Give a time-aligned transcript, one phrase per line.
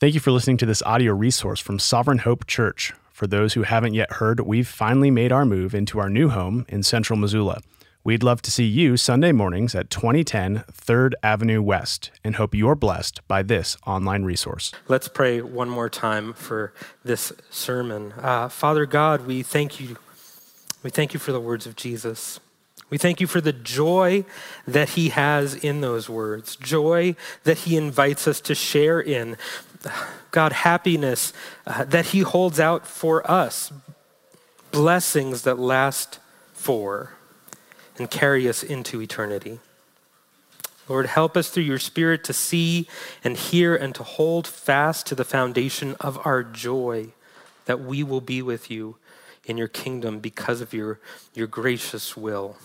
[0.00, 2.94] Thank you for listening to this audio resource from Sovereign Hope Church.
[3.12, 6.64] For those who haven't yet heard, we've finally made our move into our new home
[6.70, 7.60] in central Missoula.
[8.02, 12.74] We'd love to see you Sunday mornings at 2010 3rd Avenue West and hope you're
[12.74, 14.72] blessed by this online resource.
[14.88, 16.72] Let's pray one more time for
[17.04, 18.14] this sermon.
[18.16, 19.98] Uh, Father God, we thank you.
[20.82, 22.40] We thank you for the words of Jesus.
[22.88, 24.24] We thank you for the joy
[24.66, 29.36] that he has in those words, joy that he invites us to share in.
[30.30, 31.32] God, happiness
[31.66, 33.72] uh, that he holds out for us,
[34.70, 36.18] blessings that last
[36.52, 37.14] for
[37.98, 39.58] and carry us into eternity.
[40.88, 42.88] Lord, help us through your Spirit to see
[43.22, 47.08] and hear and to hold fast to the foundation of our joy
[47.66, 48.96] that we will be with you
[49.44, 50.98] in your kingdom because of your,
[51.34, 52.56] your gracious will.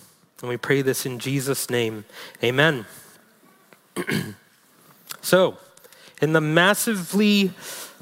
[0.42, 2.06] And we pray this in Jesus' name.
[2.44, 2.86] Amen.
[5.22, 5.58] so,
[6.22, 7.52] in the massively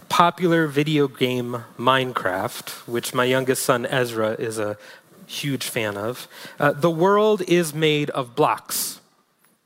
[0.09, 4.77] popular video game Minecraft, which my youngest son Ezra is a
[5.26, 6.27] huge fan of.
[6.60, 8.99] Uh, the world is made of blocks.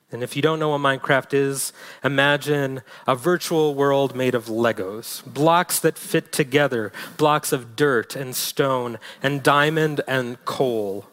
[0.09, 5.22] And if you don't know what Minecraft is, imagine a virtual world made of Legos,
[5.25, 11.07] blocks that fit together, blocks of dirt and stone and diamond and coal.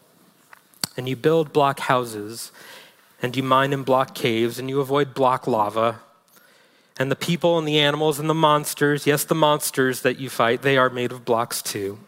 [0.95, 2.53] And you build block houses,
[3.21, 5.99] and you mine in block caves, and you avoid block lava.
[6.97, 10.61] And the people and the animals and the monsters, yes, the monsters that you fight,
[10.61, 11.99] they are made of blocks too.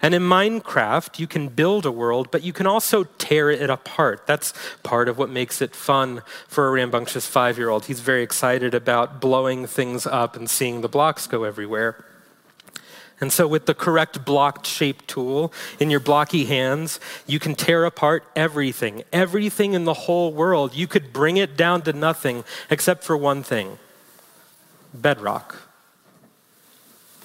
[0.00, 4.26] And in Minecraft, you can build a world, but you can also tear it apart.
[4.26, 7.86] That's part of what makes it fun for a rambunctious five year old.
[7.86, 12.04] He's very excited about blowing things up and seeing the blocks go everywhere.
[13.20, 17.84] And so, with the correct block shaped tool in your blocky hands, you can tear
[17.84, 20.74] apart everything, everything in the whole world.
[20.74, 23.78] You could bring it down to nothing except for one thing
[24.94, 25.68] bedrock.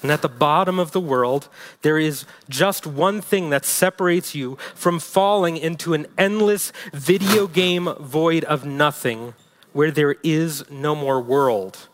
[0.02, 1.50] And at the bottom of the world,
[1.82, 7.90] there is just one thing that separates you from falling into an endless video game
[8.00, 9.34] void of nothing
[9.74, 11.88] where there is no more world.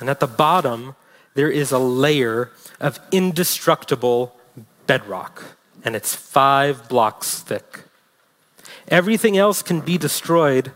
[0.00, 0.96] And at the bottom,
[1.34, 2.50] there is a layer
[2.80, 4.36] of indestructible
[4.86, 7.84] bedrock, and it's five blocks thick.
[8.88, 10.72] Everything else can be destroyed,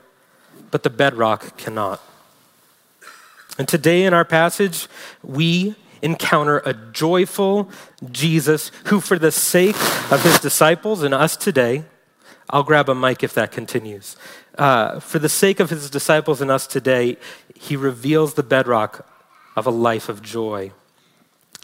[0.70, 2.02] but the bedrock cannot.
[3.58, 4.86] And today in our passage,
[5.22, 7.69] we encounter a joyful
[8.10, 9.76] Jesus who, for the sake
[10.12, 11.84] of his disciples and us today,
[12.48, 14.16] I'll grab a mic if that continues.
[14.56, 17.16] Uh, for the sake of his disciples and us today,
[17.54, 19.06] he reveals the bedrock
[19.56, 20.70] of a life of joy.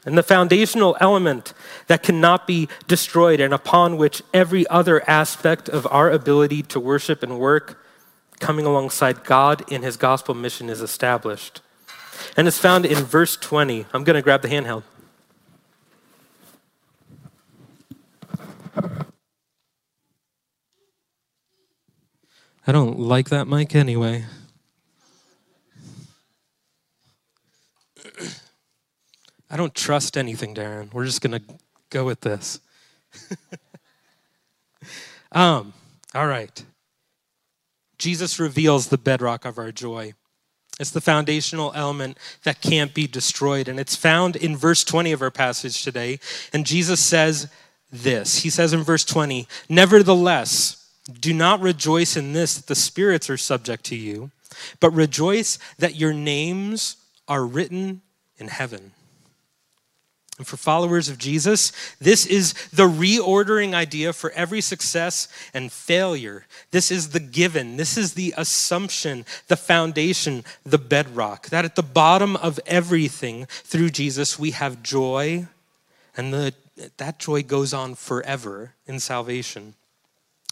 [0.05, 1.55] And the foundational element
[1.87, 7.23] that cannot be destroyed and upon which every other aspect of our ability to worship
[7.23, 7.81] and work
[8.41, 11.63] coming alongside God in his gospel mission is established
[12.37, 13.87] and it's found in verse 20.
[13.93, 14.83] I'm going to grab the handheld.
[22.67, 24.25] I don't like that mic anyway.
[29.51, 30.93] I don't trust anything, Darren.
[30.93, 31.43] We're just going to
[31.91, 32.61] go with this.
[35.33, 35.75] um,
[36.15, 36.65] all right.
[37.99, 40.15] Jesus reveals the bedrock of our joy.
[40.81, 43.69] It's the foundational element that can't be destroyed.
[43.69, 46.19] And it's found in verse 20 of our passage today.
[46.53, 47.49] And Jesus says
[47.93, 50.85] this He says in verse 20, Nevertheless,
[51.21, 54.31] do not rejoice in this that the spirits are subject to you,
[54.81, 56.97] but rejoice that your names
[57.29, 58.03] are written
[58.39, 58.93] in heaven.
[60.37, 66.45] And for followers of Jesus, this is the reordering idea for every success and failure.
[66.73, 67.77] This is the given.
[67.77, 71.51] This is the assumption, the foundation, the bedrock.
[71.51, 75.47] That at the bottom of everything through Jesus, we have joy,
[76.17, 76.53] and the,
[76.97, 79.75] that joy goes on forever in salvation.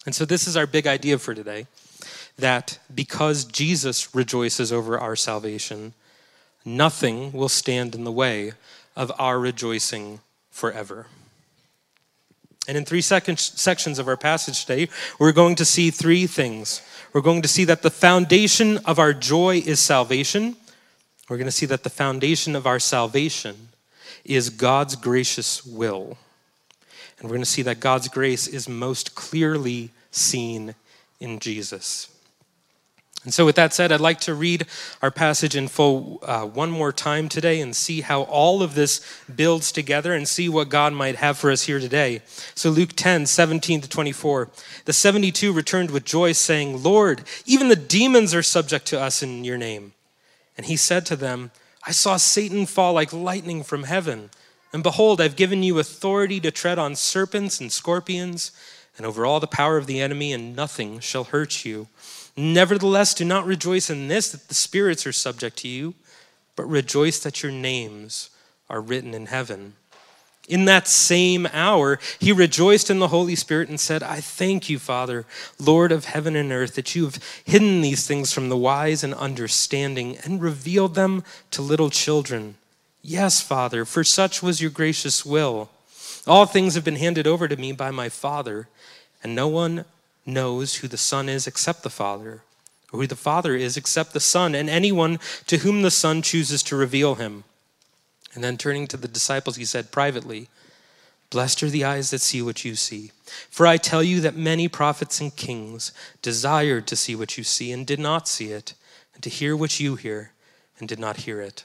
[0.06, 1.66] And so, this is our big idea for today
[2.36, 5.92] that because Jesus rejoices over our salvation,
[6.64, 8.52] nothing will stand in the way
[8.96, 11.06] of our rejoicing forever.
[12.68, 16.80] And in three sections of our passage today, we're going to see three things.
[17.12, 20.56] We're going to see that the foundation of our joy is salvation.
[21.28, 23.70] We're going to see that the foundation of our salvation
[24.24, 26.16] is God's gracious will.
[27.18, 30.76] And we're going to see that God's grace is most clearly seen
[31.18, 32.11] in Jesus.
[33.24, 34.66] And so, with that said, I'd like to read
[35.00, 39.00] our passage in full uh, one more time today and see how all of this
[39.32, 42.22] builds together and see what God might have for us here today.
[42.56, 44.50] So, Luke 10, 17 to 24.
[44.86, 49.44] The 72 returned with joy, saying, Lord, even the demons are subject to us in
[49.44, 49.92] your name.
[50.56, 51.52] And he said to them,
[51.86, 54.30] I saw Satan fall like lightning from heaven.
[54.72, 58.50] And behold, I've given you authority to tread on serpents and scorpions
[58.96, 61.88] and over all the power of the enemy, and nothing shall hurt you.
[62.36, 65.94] Nevertheless, do not rejoice in this that the spirits are subject to you,
[66.56, 68.30] but rejoice that your names
[68.70, 69.74] are written in heaven.
[70.48, 74.78] In that same hour, he rejoiced in the Holy Spirit and said, I thank you,
[74.78, 75.24] Father,
[75.58, 79.14] Lord of heaven and earth, that you have hidden these things from the wise and
[79.14, 82.56] understanding and revealed them to little children.
[83.02, 85.70] Yes, Father, for such was your gracious will.
[86.26, 88.68] All things have been handed over to me by my Father,
[89.22, 89.84] and no one
[90.24, 92.42] knows who the Son is except the Father,
[92.92, 96.62] or who the Father is except the Son, and anyone to whom the Son chooses
[96.64, 97.44] to reveal him.
[98.34, 100.48] And then turning to the disciples, he said privately,
[101.30, 103.10] Blessed are the eyes that see what you see.
[103.48, 105.90] For I tell you that many prophets and kings
[106.20, 108.74] desired to see what you see and did not see it,
[109.14, 110.32] and to hear what you hear
[110.78, 111.64] and did not hear it.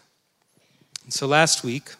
[1.04, 1.92] And so last week,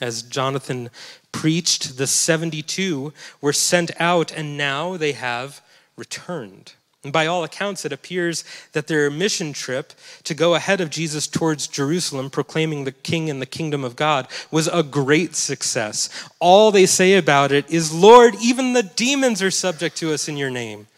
[0.00, 0.90] as Jonathan
[1.32, 5.60] preached, the 72 were sent out, and now they have
[5.98, 6.72] returned.
[7.04, 9.92] And by all accounts, it appears that their mission trip
[10.24, 14.26] to go ahead of Jesus towards Jerusalem, proclaiming the king and the kingdom of God,
[14.50, 16.10] was a great success.
[16.40, 20.36] All they say about it is, Lord, even the demons are subject to us in
[20.36, 20.88] your name.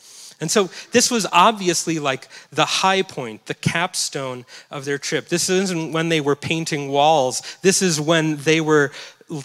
[0.41, 5.29] And so this was obviously like the high point, the capstone of their trip.
[5.29, 8.91] This isn't when they were painting walls, this is when they were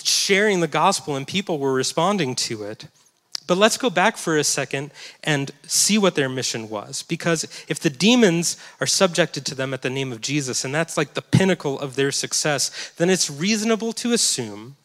[0.04, 2.88] sharing the gospel and people were responding to it.
[3.48, 4.92] But let's go back for a second
[5.24, 7.04] and see what their mission was.
[7.04, 10.98] Because if the demons are subjected to them at the name of Jesus, and that's
[10.98, 14.78] like the pinnacle of their success, then it's reasonable to assume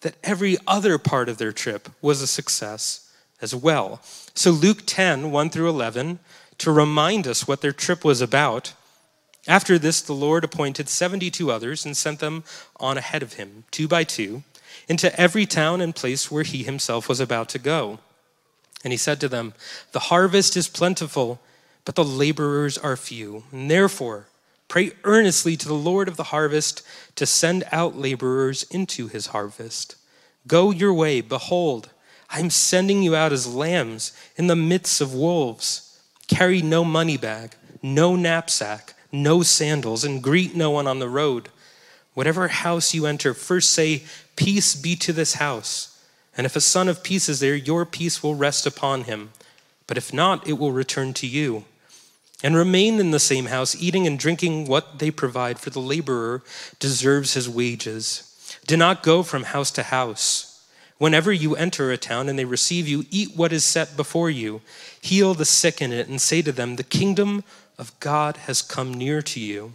[0.00, 4.00] that every other part of their trip was a success as well.
[4.34, 6.18] So, Luke 10, 1 through 11,
[6.58, 8.74] to remind us what their trip was about.
[9.46, 12.44] After this, the Lord appointed 72 others and sent them
[12.78, 14.42] on ahead of him, two by two,
[14.88, 18.00] into every town and place where he himself was about to go.
[18.84, 19.54] And he said to them,
[19.92, 21.40] The harvest is plentiful,
[21.84, 23.44] but the laborers are few.
[23.50, 24.26] And therefore,
[24.68, 26.82] pray earnestly to the Lord of the harvest
[27.16, 29.96] to send out laborers into his harvest.
[30.46, 31.90] Go your way, behold,
[32.30, 36.00] I am sending you out as lambs in the midst of wolves.
[36.26, 41.48] Carry no money bag, no knapsack, no sandals, and greet no one on the road.
[42.14, 44.02] Whatever house you enter, first say,
[44.36, 45.97] Peace be to this house.
[46.38, 49.32] And if a son of peace is there, your peace will rest upon him.
[49.88, 51.64] But if not, it will return to you.
[52.44, 56.44] And remain in the same house, eating and drinking what they provide, for the laborer
[56.78, 58.56] deserves his wages.
[58.68, 60.64] Do not go from house to house.
[60.98, 64.60] Whenever you enter a town and they receive you, eat what is set before you,
[65.00, 67.42] heal the sick in it, and say to them, The kingdom
[67.78, 69.72] of God has come near to you.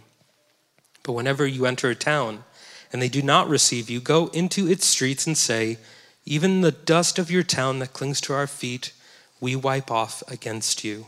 [1.02, 2.44] But whenever you enter a town
[2.90, 5.76] and they do not receive you, go into its streets and say,
[6.26, 8.92] Even the dust of your town that clings to our feet,
[9.40, 11.06] we wipe off against you.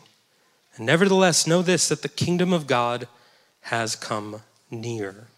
[0.76, 3.08] And nevertheless, know this that the kingdom of God
[3.62, 5.28] has come near.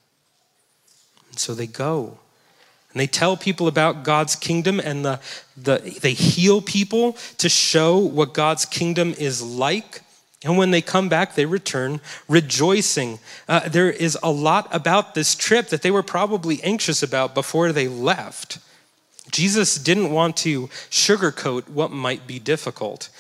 [1.31, 2.19] And so they go
[2.93, 5.21] and they tell people about God's kingdom and the,
[5.57, 10.03] the, they heal people to show what God's kingdom is like.
[10.45, 13.19] And when they come back, they return rejoicing.
[13.47, 17.73] Uh, there is a lot about this trip that they were probably anxious about before
[17.73, 18.59] they left.
[19.31, 23.11] Jesus didn't want to sugarcoat what might be difficult.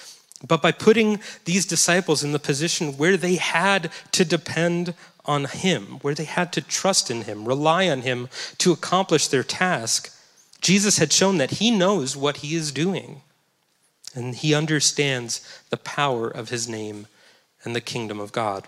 [0.46, 5.98] But by putting these disciples in the position where they had to depend on Him,
[6.00, 10.14] where they had to trust in Him, rely on Him to accomplish their task,
[10.60, 13.22] Jesus had shown that He knows what He is doing.
[14.14, 17.08] And He understands the power of His name
[17.64, 18.66] and the kingdom of God.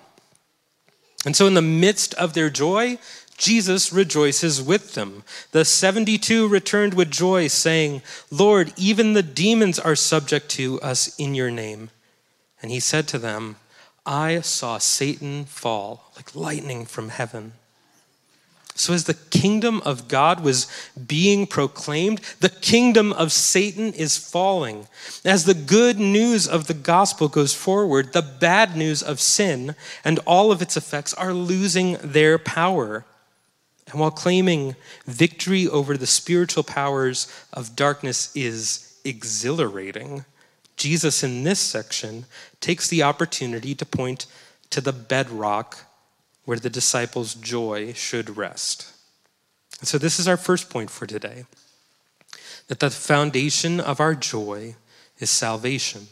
[1.25, 2.99] And so, in the midst of their joy,
[3.41, 5.25] Jesus rejoices with them.
[5.53, 11.35] The 72 returned with joy, saying, Lord, even the demons are subject to us in
[11.35, 11.89] your name.
[12.61, 13.57] And he said to them,
[14.05, 17.55] I saw Satan fall like lightning from heaven.
[18.75, 20.67] So, as the kingdom of God was
[21.07, 24.87] being proclaimed, the kingdom of Satan is falling.
[25.25, 30.19] As the good news of the gospel goes forward, the bad news of sin and
[30.21, 33.05] all of its effects are losing their power.
[33.91, 40.25] And while claiming victory over the spiritual powers of darkness is exhilarating,
[40.77, 42.27] Jesus, in this section,
[42.61, 44.27] takes the opportunity to point
[44.71, 45.79] to the bedrock
[46.45, 48.93] where the disciples' joy should rest.
[49.81, 51.45] And so, this is our first point for today
[52.69, 54.77] that the foundation of our joy
[55.19, 56.07] is salvation.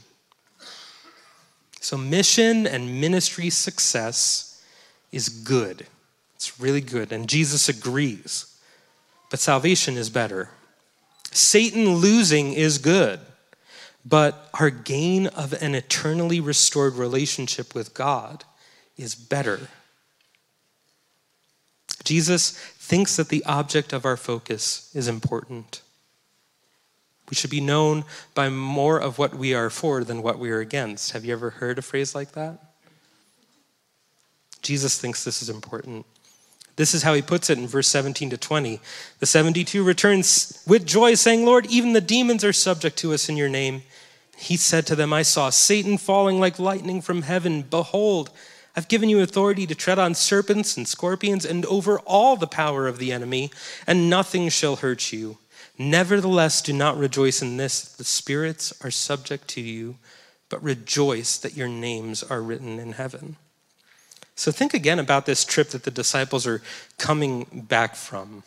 [1.81, 4.63] So, mission and ministry success
[5.13, 5.87] is good.
[6.39, 7.11] It's really good.
[7.11, 8.57] And Jesus agrees.
[9.29, 10.51] But salvation is better.
[11.33, 13.19] Satan losing is good,
[14.05, 18.45] but our gain of an eternally restored relationship with God
[18.97, 19.69] is better.
[22.05, 25.83] Jesus thinks that the object of our focus is important.
[27.29, 28.05] We should be known
[28.35, 31.13] by more of what we are for than what we are against.
[31.13, 32.59] Have you ever heard a phrase like that?
[34.63, 36.07] Jesus thinks this is important.
[36.79, 38.79] This is how he puts it in verse 17 to 20.
[39.19, 43.37] The 72 returns with joy, saying, Lord, even the demons are subject to us in
[43.37, 43.83] your name.
[44.37, 47.63] He said to them, I saw Satan falling like lightning from heaven.
[47.63, 48.31] Behold,
[48.77, 52.87] I've given you authority to tread on serpents and scorpions and over all the power
[52.87, 53.51] of the enemy,
[53.85, 55.39] and nothing shall hurt you.
[55.79, 59.97] Nevertheless, do not rejoice in this, the spirits are subject to you,
[60.49, 63.35] but rejoice that your names are written in heaven.
[64.39, 66.63] So think again about this trip that the disciples are
[66.97, 68.45] coming back from.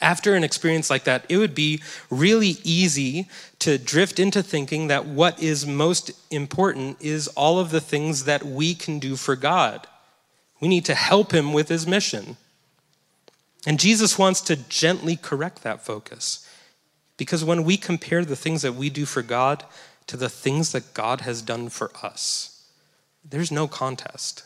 [0.00, 1.80] After an experience like that, it would be
[2.10, 3.28] really easy
[3.60, 8.42] to drift into thinking that what is most important is all of the things that
[8.42, 9.86] we can do for God.
[10.58, 12.36] We need to help him with his mission.
[13.64, 16.44] And Jesus wants to gently correct that focus.
[17.16, 19.64] Because when we compare the things that we do for God
[20.08, 22.66] to the things that God has done for us,
[23.24, 24.42] there's no contest.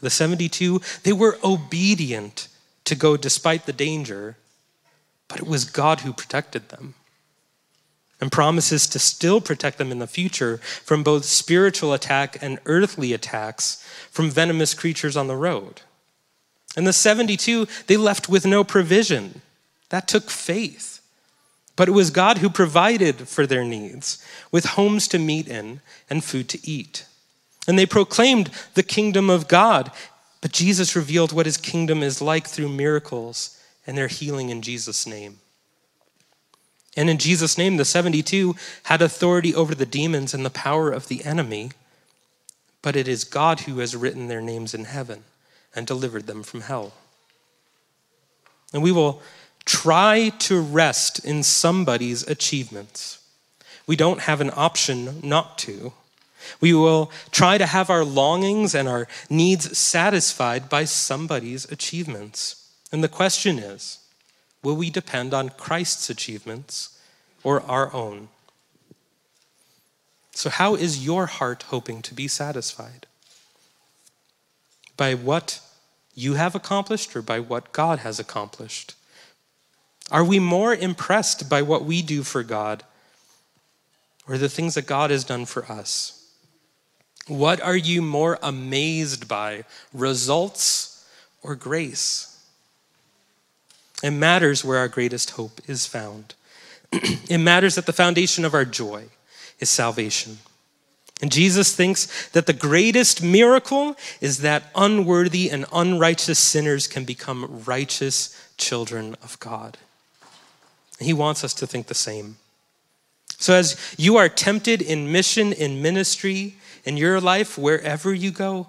[0.00, 2.48] The 72, they were obedient
[2.84, 4.36] to go despite the danger,
[5.26, 6.94] but it was God who protected them
[8.20, 13.12] and promises to still protect them in the future from both spiritual attack and earthly
[13.12, 15.82] attacks from venomous creatures on the road.
[16.76, 19.42] And the 72, they left with no provision.
[19.90, 21.00] That took faith.
[21.76, 26.24] But it was God who provided for their needs with homes to meet in and
[26.24, 27.06] food to eat.
[27.68, 29.92] And they proclaimed the kingdom of God.
[30.40, 35.06] But Jesus revealed what his kingdom is like through miracles and their healing in Jesus'
[35.06, 35.38] name.
[36.96, 41.06] And in Jesus' name, the 72 had authority over the demons and the power of
[41.06, 41.70] the enemy.
[42.82, 45.24] But it is God who has written their names in heaven
[45.76, 46.94] and delivered them from hell.
[48.72, 49.22] And we will
[49.64, 53.22] try to rest in somebody's achievements.
[53.86, 55.92] We don't have an option not to.
[56.60, 62.70] We will try to have our longings and our needs satisfied by somebody's achievements.
[62.92, 63.98] And the question is
[64.62, 66.98] will we depend on Christ's achievements
[67.42, 68.28] or our own?
[70.32, 73.06] So, how is your heart hoping to be satisfied?
[74.96, 75.60] By what
[76.14, 78.94] you have accomplished or by what God has accomplished?
[80.10, 82.84] Are we more impressed by what we do for God
[84.28, 86.17] or the things that God has done for us?
[87.28, 91.06] What are you more amazed by, results
[91.42, 92.42] or grace?
[94.02, 96.34] It matters where our greatest hope is found.
[96.92, 99.04] it matters that the foundation of our joy
[99.60, 100.38] is salvation.
[101.20, 107.62] And Jesus thinks that the greatest miracle is that unworthy and unrighteous sinners can become
[107.66, 109.78] righteous children of God.
[111.00, 112.36] He wants us to think the same.
[113.40, 118.68] So, as you are tempted in mission, in ministry, in your life, wherever you go,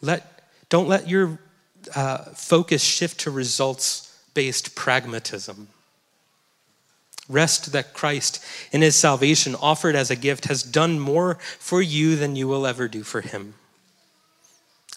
[0.00, 1.38] let, don't let your
[1.94, 5.68] uh, focus shift to results based pragmatism.
[7.28, 12.16] Rest that Christ, in his salvation offered as a gift, has done more for you
[12.16, 13.54] than you will ever do for him.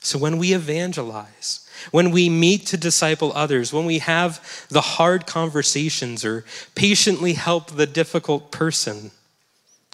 [0.01, 5.25] So when we evangelize, when we meet to disciple others, when we have the hard
[5.25, 6.43] conversations or
[6.75, 9.11] patiently help the difficult person,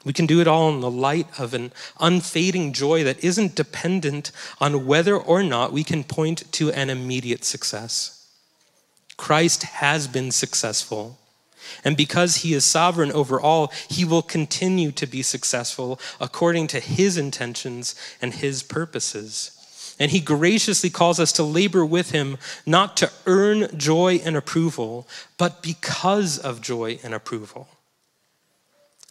[0.05, 4.31] we can do it all in the light of an unfading joy that isn't dependent
[4.61, 8.27] on whether or not we can point to an immediate success.
[9.17, 11.19] Christ has been successful.
[11.83, 16.79] And because he is sovereign over all, he will continue to be successful according to
[16.79, 19.51] his intentions and his purposes.
[19.99, 25.07] And he graciously calls us to labor with him, not to earn joy and approval,
[25.37, 27.67] but because of joy and approval.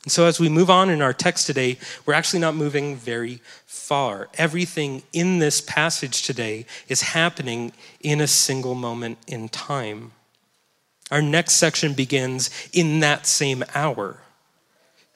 [0.08, 3.42] And so, as we move on in our text today, we're actually not moving very
[3.66, 4.30] far.
[4.38, 10.12] Everything in this passage today is happening in a single moment in time.
[11.10, 14.16] Our next section begins in that same hour.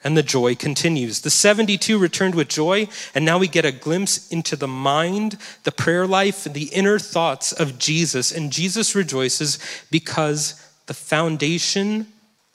[0.03, 1.21] And the joy continues.
[1.21, 5.71] The 72 returned with joy, and now we get a glimpse into the mind, the
[5.71, 8.31] prayer life, the inner thoughts of Jesus.
[8.31, 9.57] And Jesus rejoices
[9.89, 12.09] because the foundation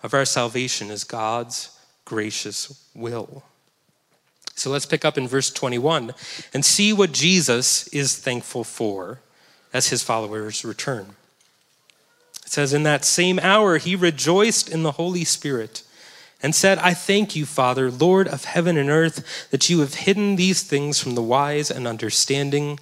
[0.04, 1.75] of our salvation is God's
[2.09, 3.43] gracious will.
[4.55, 6.15] So let's pick up in verse 21
[6.55, 9.21] and see what Jesus is thankful for
[9.75, 11.17] as his followers return.
[12.47, 15.83] It says, In that same hour, he rejoiced in the Holy Spirit
[16.43, 20.37] and said, I thank you, Father, Lord of heaven and earth, that you have hidden
[20.37, 22.81] these things from the wise and understanding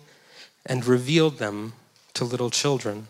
[0.65, 1.73] and revealed them
[2.15, 3.09] to little children.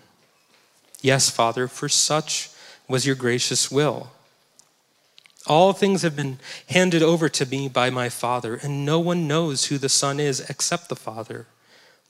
[1.02, 2.48] Yes, Father, for such
[2.88, 4.12] was your gracious will.
[5.46, 6.38] All things have been
[6.68, 10.40] handed over to me by my Father, and no one knows who the Son is
[10.50, 11.46] except the Father,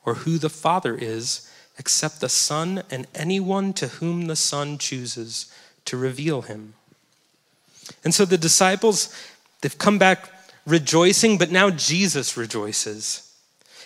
[0.04, 5.52] or who the Father is except the Son and anyone to whom the Son chooses
[5.84, 6.74] to reveal him.
[8.02, 9.14] And so the disciples,
[9.60, 10.30] they've come back
[10.66, 13.22] rejoicing, but now Jesus rejoices.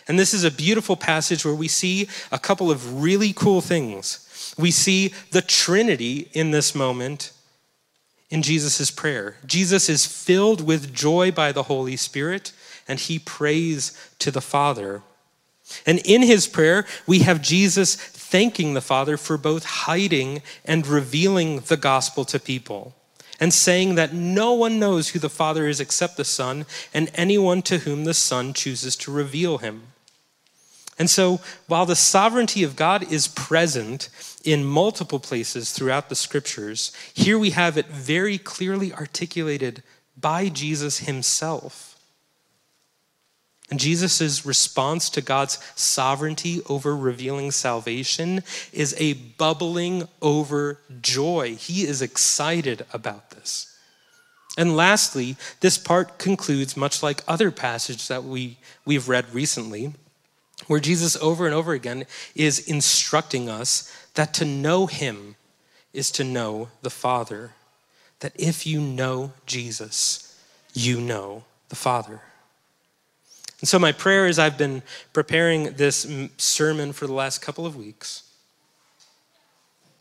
[0.08, 4.54] And this is a beautiful passage where we see a couple of really cool things.
[4.58, 7.32] We see the Trinity in this moment
[8.30, 9.36] in Jesus' prayer.
[9.44, 12.52] Jesus is filled with joy by the Holy Spirit,
[12.86, 15.02] and he prays to the Father.
[15.84, 21.60] And in his prayer, we have Jesus thanking the Father for both hiding and revealing
[21.60, 22.94] the gospel to people,
[23.38, 27.62] and saying that no one knows who the Father is except the Son, and anyone
[27.62, 29.89] to whom the Son chooses to reveal him.
[31.00, 34.10] And so, while the sovereignty of God is present
[34.44, 39.82] in multiple places throughout the scriptures, here we have it very clearly articulated
[40.14, 41.98] by Jesus himself.
[43.70, 51.54] And Jesus' response to God's sovereignty over revealing salvation is a bubbling over joy.
[51.54, 53.74] He is excited about this.
[54.58, 59.94] And lastly, this part concludes much like other passages that we, we've read recently
[60.70, 62.04] where Jesus over and over again
[62.36, 65.34] is instructing us that to know him
[65.92, 67.54] is to know the Father.
[68.20, 70.40] That if you know Jesus,
[70.72, 72.20] you know the Father.
[73.58, 77.74] And so, my prayer as I've been preparing this sermon for the last couple of
[77.74, 78.22] weeks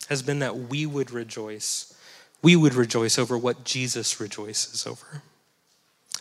[0.08, 1.92] has been that we would rejoice.
[2.42, 5.22] We would rejoice over what Jesus rejoices over.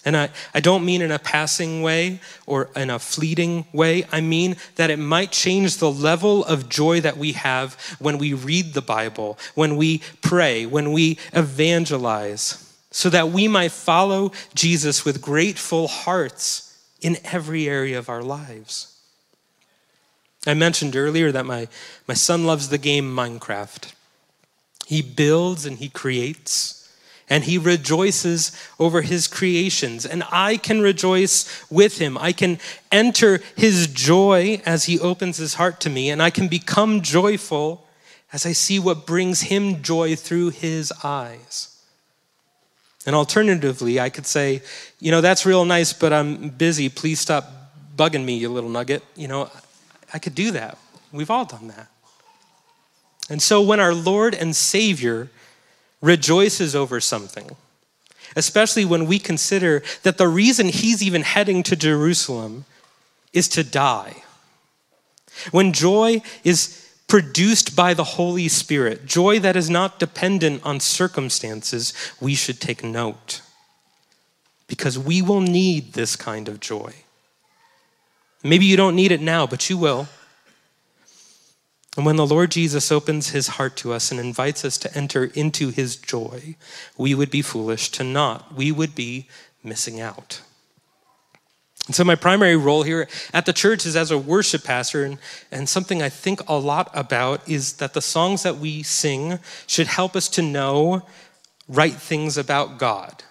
[0.05, 4.05] And I, I don't mean in a passing way or in a fleeting way.
[4.11, 8.33] I mean that it might change the level of joy that we have when we
[8.33, 15.03] read the Bible, when we pray, when we evangelize, so that we might follow Jesus
[15.03, 18.95] with grateful hearts in every area of our lives.
[20.47, 21.67] I mentioned earlier that my,
[22.07, 23.93] my son loves the game Minecraft.
[24.87, 26.78] He builds and he creates
[27.29, 30.05] and he rejoices over his creations.
[30.05, 32.17] And I can rejoice with him.
[32.17, 32.59] I can
[32.91, 37.85] enter his joy as he opens his heart to me, and I can become joyful
[38.33, 41.75] as I see what brings him joy through his eyes.
[43.05, 44.61] And alternatively, I could say,
[44.99, 46.89] you know, that's real nice, but I'm busy.
[46.89, 47.49] Please stop
[47.95, 49.03] bugging me, you little nugget.
[49.15, 49.49] You know,
[50.13, 50.77] I could do that.
[51.11, 51.87] We've all done that.
[53.29, 55.29] And so when our Lord and Savior
[56.01, 57.55] rejoices over something,
[58.35, 62.65] especially when we consider that the reason he's even heading to Jerusalem
[63.33, 64.23] is to die.
[65.51, 71.93] When joy is produced by the Holy Spirit, joy that is not dependent on circumstances,
[72.21, 73.41] we should take note.
[74.67, 76.93] Because we will need this kind of joy.
[78.43, 80.07] Maybe you don't need it now, but you will.
[81.97, 85.25] And when the Lord Jesus opens his heart to us and invites us to enter
[85.33, 86.55] into his joy,
[86.97, 88.53] we would be foolish to not.
[88.55, 89.27] We would be
[89.63, 90.41] missing out.
[91.87, 95.17] And so, my primary role here at the church is as a worship pastor, and,
[95.51, 99.87] and something I think a lot about is that the songs that we sing should
[99.87, 101.01] help us to know
[101.67, 103.23] right things about God.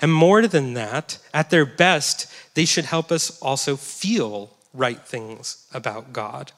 [0.00, 5.64] And more than that, at their best, they should help us also feel right things
[5.72, 6.50] about God.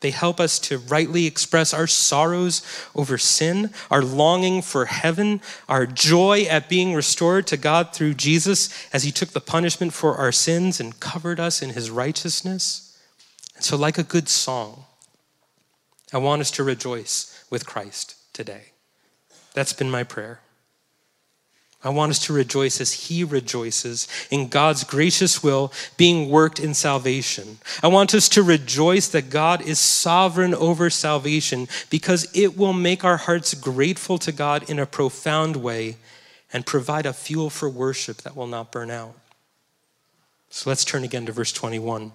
[0.00, 2.62] They help us to rightly express our sorrows
[2.94, 8.68] over sin, our longing for heaven, our joy at being restored to God through Jesus
[8.92, 12.98] as he took the punishment for our sins and covered us in his righteousness.
[13.54, 14.84] And so, like a good song,
[16.12, 18.72] I want us to rejoice with Christ today.
[19.54, 20.40] That's been my prayer.
[21.86, 26.74] I want us to rejoice as He rejoices in God's gracious will being worked in
[26.74, 27.58] salvation.
[27.80, 33.04] I want us to rejoice that God is sovereign over salvation because it will make
[33.04, 35.96] our hearts grateful to God in a profound way
[36.52, 39.14] and provide a fuel for worship that will not burn out.
[40.50, 42.10] So let's turn again to verse 21.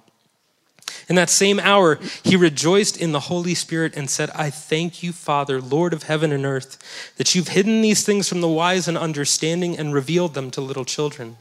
[1.08, 5.12] In that same hour, he rejoiced in the Holy Spirit and said, I thank you,
[5.12, 8.98] Father, Lord of heaven and earth, that you've hidden these things from the wise and
[8.98, 11.38] understanding and revealed them to little children.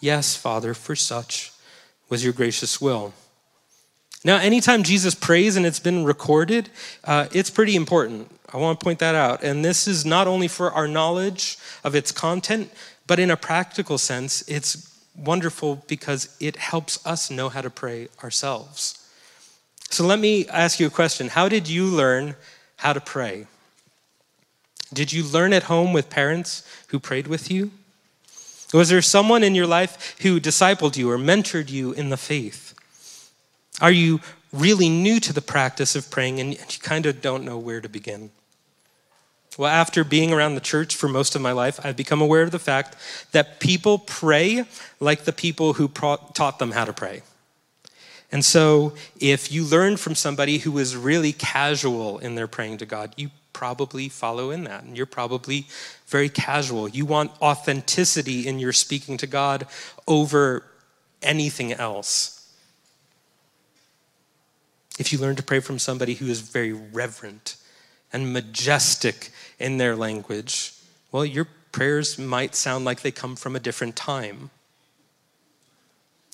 [0.00, 1.52] Yes, Father, for such
[2.08, 3.14] was your gracious will.
[4.24, 6.70] Now, anytime Jesus prays and it's been recorded,
[7.04, 8.30] uh, it's pretty important.
[8.52, 9.42] I want to point that out.
[9.42, 12.70] And this is not only for our knowledge of its content,
[13.06, 18.08] but in a practical sense, it's wonderful because it helps us know how to pray
[18.22, 18.98] ourselves.
[19.90, 22.36] So let me ask you a question How did you learn
[22.76, 23.46] how to pray?
[24.92, 27.70] Did you learn at home with parents who prayed with you?
[28.72, 32.74] Was there someone in your life who discipled you or mentored you in the faith?
[33.80, 34.20] Are you
[34.52, 37.88] really new to the practice of praying and you kind of don't know where to
[37.88, 38.30] begin?
[39.58, 42.50] Well, after being around the church for most of my life, I've become aware of
[42.50, 42.96] the fact
[43.32, 44.64] that people pray
[44.98, 47.22] like the people who taught them how to pray.
[48.30, 52.86] And so, if you learn from somebody who is really casual in their praying to
[52.86, 54.84] God, you probably follow in that.
[54.84, 55.66] And you're probably
[56.06, 56.88] very casual.
[56.88, 59.66] You want authenticity in your speaking to God
[60.08, 60.64] over
[61.22, 62.50] anything else.
[64.98, 67.56] If you learn to pray from somebody who is very reverent
[68.12, 70.72] and majestic in their language,
[71.10, 74.50] well, your prayers might sound like they come from a different time.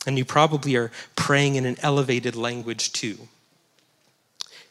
[0.07, 3.29] And you probably are praying in an elevated language too.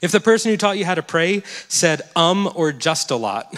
[0.01, 3.53] If the person who taught you how to pray said um or just a lot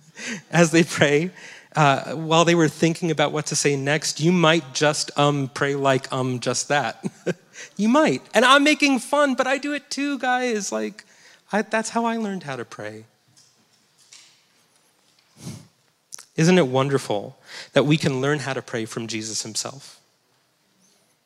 [0.50, 1.30] as they pray,
[1.74, 5.74] uh, while they were thinking about what to say next, you might just um pray
[5.74, 7.04] like um just that.
[7.76, 8.22] you might.
[8.34, 10.72] And I'm making fun, but I do it too, guys.
[10.72, 11.04] Like,
[11.52, 13.04] I, that's how I learned how to pray.
[16.36, 17.36] Isn't it wonderful
[17.72, 20.00] that we can learn how to pray from Jesus himself?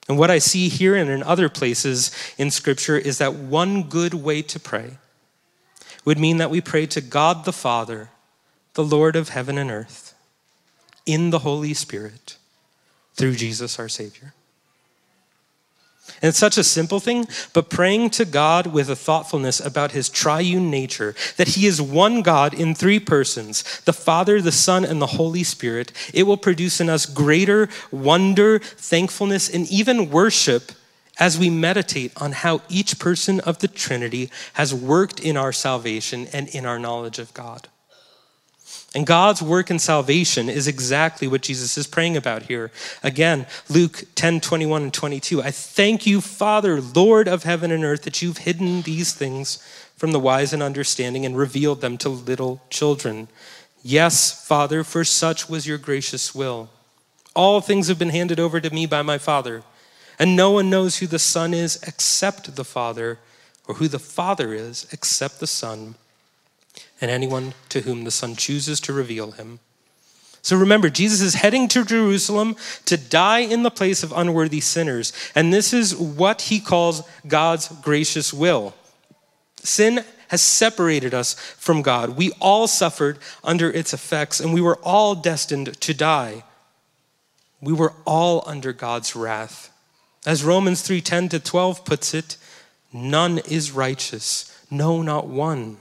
[0.09, 4.15] And what I see here and in other places in Scripture is that one good
[4.15, 4.97] way to pray
[6.05, 8.11] would mean that we pray to God the Father,
[8.75, 10.15] the Lord of heaven and earth,
[11.07, 12.37] in the Holy Spirit,
[13.15, 14.35] through Jesus our Savior.
[16.23, 20.09] And it's such a simple thing, but praying to God with a thoughtfulness about his
[20.09, 25.03] triune nature, that he is one God in three persons, the Father, the Son, and
[25.03, 30.71] the Holy Spirit, it will produce in us greater wonder, thankfulness, and even worship
[31.19, 36.29] as we meditate on how each person of the Trinity has worked in our salvation
[36.33, 37.69] and in our knowledge of God.
[38.95, 42.71] And God's work in salvation is exactly what Jesus is praying about here.
[43.03, 45.43] Again, Luke 10 21 and 22.
[45.43, 49.59] I thank you, Father, Lord of heaven and earth, that you've hidden these things
[49.97, 53.29] from the wise and understanding and revealed them to little children.
[53.83, 56.69] Yes, Father, for such was your gracious will.
[57.35, 59.63] All things have been handed over to me by my Father,
[60.19, 63.19] and no one knows who the Son is except the Father,
[63.67, 65.95] or who the Father is except the Son
[67.03, 69.59] and anyone to whom the Son chooses to reveal him.
[70.41, 75.13] So remember, Jesus is heading to Jerusalem to die in the place of unworthy sinners.
[75.35, 78.75] And this is what he calls God's gracious will.
[79.57, 82.17] Sin has separated us from God.
[82.17, 86.45] We all suffered under its effects, and we were all destined to die.
[87.61, 89.71] We were all under God's wrath.
[90.25, 92.37] As Romans 3 10 to 12 puts it,
[92.93, 95.79] none is righteous, no, not one.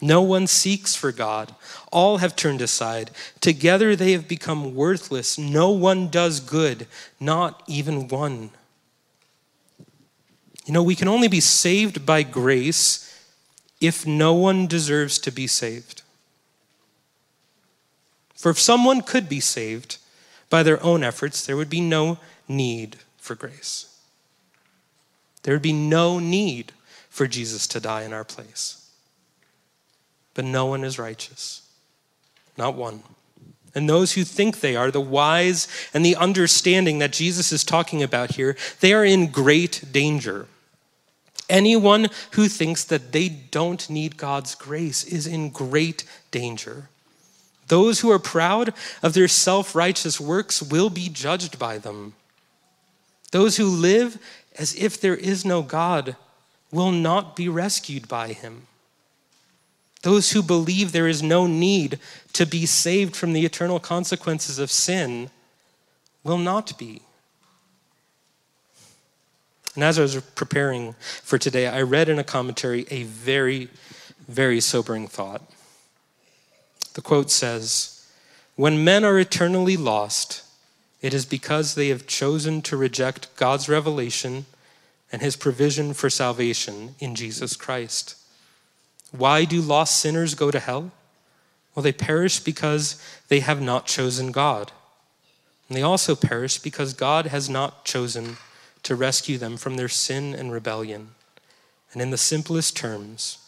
[0.00, 1.54] No one seeks for God.
[1.90, 3.10] All have turned aside.
[3.40, 5.38] Together they have become worthless.
[5.38, 6.86] No one does good,
[7.18, 8.50] not even one.
[10.66, 13.02] You know, we can only be saved by grace
[13.80, 16.02] if no one deserves to be saved.
[18.34, 19.96] For if someone could be saved
[20.50, 23.98] by their own efforts, there would be no need for grace.
[25.42, 26.72] There would be no need
[27.08, 28.85] for Jesus to die in our place
[30.36, 31.62] but no one is righteous.
[32.58, 33.02] Not one.
[33.74, 38.02] And those who think they are, the wise and the understanding that Jesus is talking
[38.02, 40.46] about here, they are in great danger.
[41.48, 46.90] Anyone who thinks that they don't need God's grace is in great danger.
[47.68, 52.14] Those who are proud of their self righteous works will be judged by them.
[53.32, 54.18] Those who live
[54.58, 56.16] as if there is no God
[56.70, 58.66] will not be rescued by him.
[60.06, 61.98] Those who believe there is no need
[62.32, 65.30] to be saved from the eternal consequences of sin
[66.22, 67.02] will not be.
[69.74, 73.68] And as I was preparing for today, I read in a commentary a very,
[74.28, 75.42] very sobering thought.
[76.94, 78.06] The quote says
[78.54, 80.44] When men are eternally lost,
[81.02, 84.46] it is because they have chosen to reject God's revelation
[85.10, 88.14] and his provision for salvation in Jesus Christ.
[89.16, 90.92] Why do lost sinners go to hell?
[91.74, 94.72] Well, they perish because they have not chosen God.
[95.68, 98.36] And they also perish because God has not chosen
[98.82, 101.08] to rescue them from their sin and rebellion.
[101.92, 103.38] And in the simplest terms,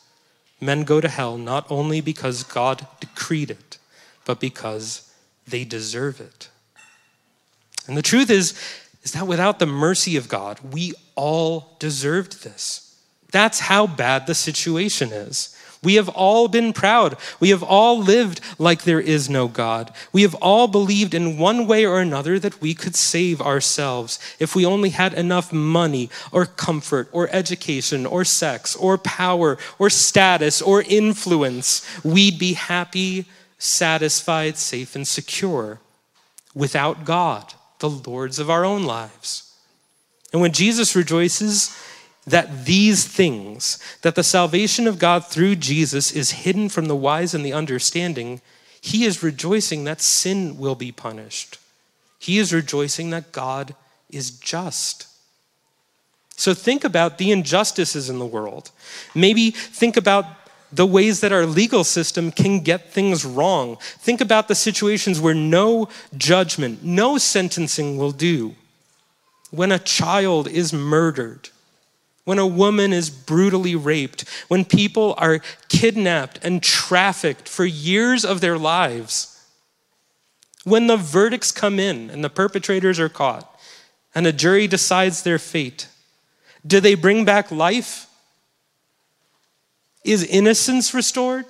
[0.61, 3.79] men go to hell not only because God decreed it,
[4.25, 5.13] but because
[5.47, 6.49] they deserve it.
[7.87, 8.59] And the truth is,
[9.03, 12.97] is that without the mercy of God, we all deserved this.
[13.31, 15.57] That's how bad the situation is.
[15.83, 17.17] We have all been proud.
[17.39, 19.93] We have all lived like there is no God.
[20.13, 24.57] We have all believed in one way or another that we could save ourselves if
[24.57, 30.61] we only had enough money or comfort or education or sex or power or status
[30.61, 31.87] or influence.
[32.05, 33.27] We'd be happy,
[33.59, 35.79] satisfied, safe, and secure
[36.55, 39.55] without God, the Lords of our own lives.
[40.33, 41.77] And when Jesus rejoices,
[42.31, 47.35] that these things, that the salvation of God through Jesus is hidden from the wise
[47.35, 48.41] and the understanding,
[48.81, 51.59] he is rejoicing that sin will be punished.
[52.19, 53.75] He is rejoicing that God
[54.11, 55.07] is just.
[56.37, 58.71] So think about the injustices in the world.
[59.15, 60.25] Maybe think about
[60.71, 63.77] the ways that our legal system can get things wrong.
[63.81, 68.55] Think about the situations where no judgment, no sentencing will do.
[69.51, 71.49] When a child is murdered,
[72.29, 78.43] when a woman is brutally raped, when people are kidnapped and trafficked for years of
[78.43, 79.47] their lives,
[80.63, 83.59] when the verdicts come in and the perpetrators are caught
[84.15, 85.89] and a jury decides their fate,
[86.67, 88.11] do they bring back life?
[90.05, 91.47] Is innocence restored?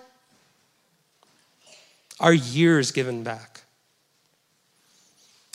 [2.20, 3.57] Are years given back?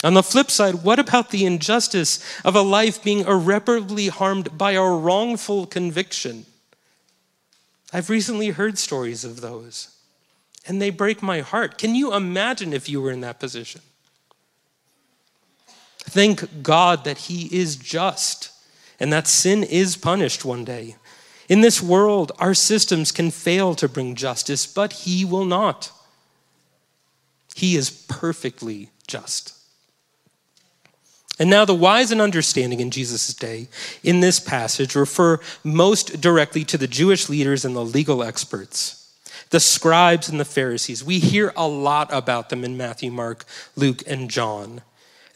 [0.03, 4.71] On the flip side, what about the injustice of a life being irreparably harmed by
[4.71, 6.45] a wrongful conviction?
[7.93, 9.95] I've recently heard stories of those,
[10.67, 11.77] and they break my heart.
[11.77, 13.81] Can you imagine if you were in that position?
[15.99, 18.51] Thank God that He is just
[18.99, 20.95] and that sin is punished one day.
[21.49, 25.91] In this world, our systems can fail to bring justice, but He will not.
[27.55, 29.53] He is perfectly just.
[31.39, 33.67] And now, the wise and understanding in Jesus' day
[34.03, 39.11] in this passage refer most directly to the Jewish leaders and the legal experts,
[39.49, 41.03] the scribes and the Pharisees.
[41.03, 44.81] We hear a lot about them in Matthew, Mark, Luke, and John.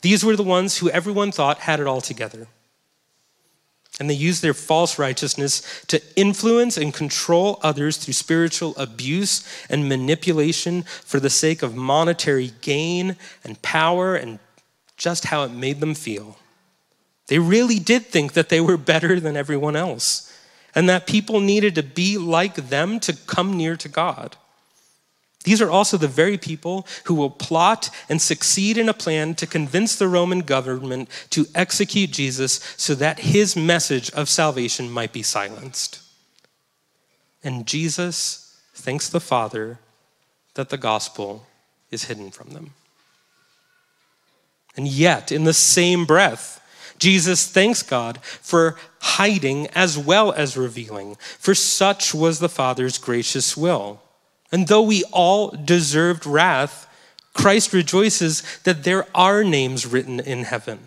[0.02, 2.48] These were the ones who everyone thought had it all together.
[4.00, 9.90] And they used their false righteousness to influence and control others through spiritual abuse and
[9.90, 14.38] manipulation for the sake of monetary gain and power and
[14.98, 16.38] just how it made them feel.
[17.28, 20.34] They really did think that they were better than everyone else
[20.74, 24.36] and that people needed to be like them to come near to God.
[25.44, 29.48] These are also the very people who will plot and succeed in a plan to
[29.48, 35.24] convince the Roman government to execute Jesus so that his message of salvation might be
[35.24, 36.02] silenced.
[37.44, 39.80] And Jesus thanks the Father
[40.56, 41.48] that the gospel
[41.92, 42.74] is hidden from them.
[44.78, 46.62] And yet, in the same breath,
[47.00, 53.58] Jesus thanks God for hiding as well as revealing, for such was the Father's gracious
[53.58, 54.02] will.
[54.52, 56.88] And though we all deserved wrath,
[57.34, 60.80] Christ rejoices that there are names written in heaven,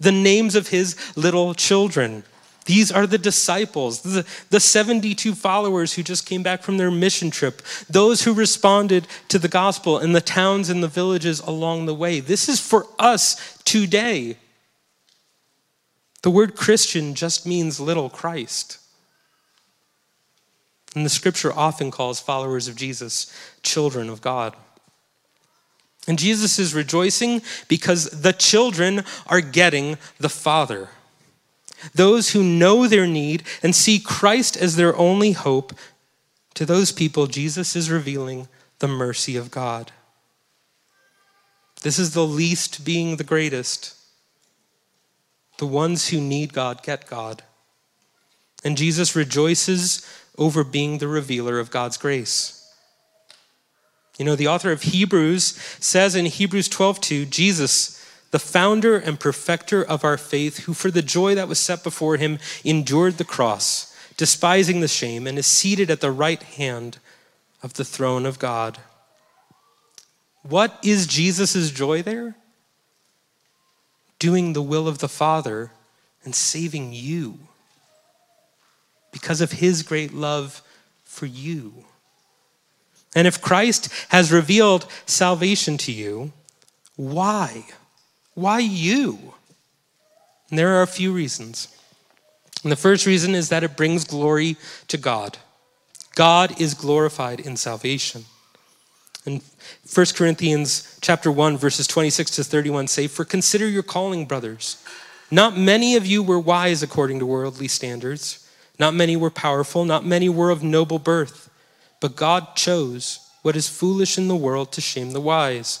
[0.00, 2.24] the names of his little children
[2.64, 7.30] these are the disciples, the, the 72 followers who just came back from their mission
[7.30, 11.94] trip, those who responded to the gospel in the towns and the villages along the
[11.94, 12.20] way.
[12.20, 14.36] This is for us today.
[16.22, 18.78] The word Christian just means little Christ.
[20.94, 24.54] And the scripture often calls followers of Jesus children of God.
[26.06, 30.90] And Jesus is rejoicing because the children are getting the Father.
[31.94, 35.72] Those who know their need and see Christ as their only hope,
[36.54, 39.92] to those people, Jesus is revealing the mercy of God.
[41.82, 43.94] This is the least being the greatest.
[45.58, 47.42] The ones who need God get God.
[48.64, 50.06] And Jesus rejoices
[50.38, 52.58] over being the revealer of God's grace.
[54.18, 58.01] You know, the author of Hebrews says in Hebrews 12:2, Jesus
[58.32, 62.16] the founder and perfecter of our faith, who for the joy that was set before
[62.16, 66.98] him endured the cross, despising the shame, and is seated at the right hand
[67.62, 68.78] of the throne of God.
[70.42, 72.34] What is Jesus' joy there?
[74.18, 75.70] Doing the will of the Father
[76.24, 77.38] and saving you
[79.12, 80.62] because of his great love
[81.04, 81.84] for you.
[83.14, 86.32] And if Christ has revealed salvation to you,
[86.96, 87.66] why?
[88.34, 89.34] Why you?
[90.50, 91.68] And there are a few reasons.
[92.62, 94.56] And the first reason is that it brings glory
[94.88, 95.38] to God.
[96.14, 98.26] God is glorified in salvation.
[99.24, 99.40] And
[99.92, 104.76] 1 Corinthians chapter 1 verses 26 to 31 say, "For consider your calling, brothers.
[105.30, 108.40] Not many of you were wise according to worldly standards.
[108.78, 111.48] Not many were powerful, not many were of noble birth,
[112.00, 115.80] but God chose what is foolish in the world to shame the wise."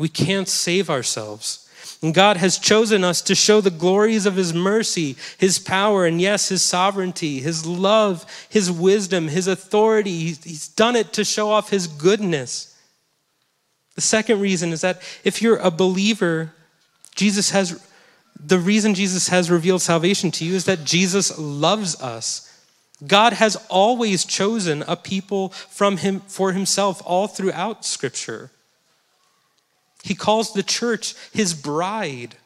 [0.00, 1.68] We can't save ourselves.
[2.00, 6.18] And God has chosen us to show the glories of His mercy, His power, and
[6.18, 10.10] yes, His sovereignty, His love, His wisdom, His authority.
[10.10, 12.74] He's done it to show off His goodness.
[13.94, 16.54] The second reason is that if you're a believer,
[17.14, 17.86] Jesus has,
[18.42, 22.46] the reason Jesus has revealed salvation to you is that Jesus loves us.
[23.06, 28.50] God has always chosen a people from him for himself all throughout scripture.
[30.02, 32.36] He calls the church his bride.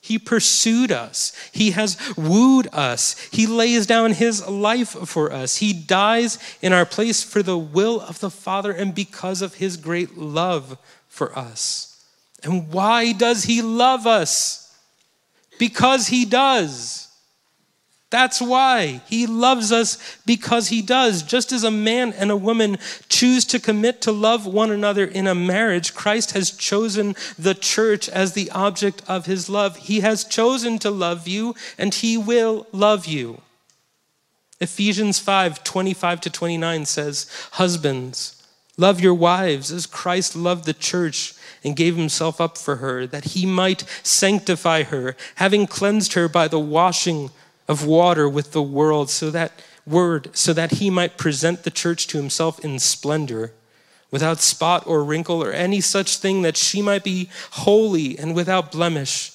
[0.00, 1.32] He pursued us.
[1.52, 3.28] He has wooed us.
[3.30, 5.56] He lays down his life for us.
[5.56, 9.76] He dies in our place for the will of the Father and because of his
[9.76, 12.04] great love for us.
[12.42, 14.74] And why does he love us?
[15.58, 17.07] Because he does.
[18.10, 21.22] That's why he loves us because he does.
[21.22, 22.78] Just as a man and a woman
[23.10, 28.08] choose to commit to love one another in a marriage, Christ has chosen the church
[28.08, 29.76] as the object of his love.
[29.76, 33.42] He has chosen to love you and he will love you.
[34.58, 38.42] Ephesians 5 25 to 29 says, Husbands,
[38.78, 43.26] love your wives as Christ loved the church and gave himself up for her, that
[43.26, 47.30] he might sanctify her, having cleansed her by the washing
[47.68, 49.52] of water with the world so that
[49.86, 53.52] word so that he might present the church to himself in splendor
[54.10, 58.72] without spot or wrinkle or any such thing that she might be holy and without
[58.72, 59.32] blemish.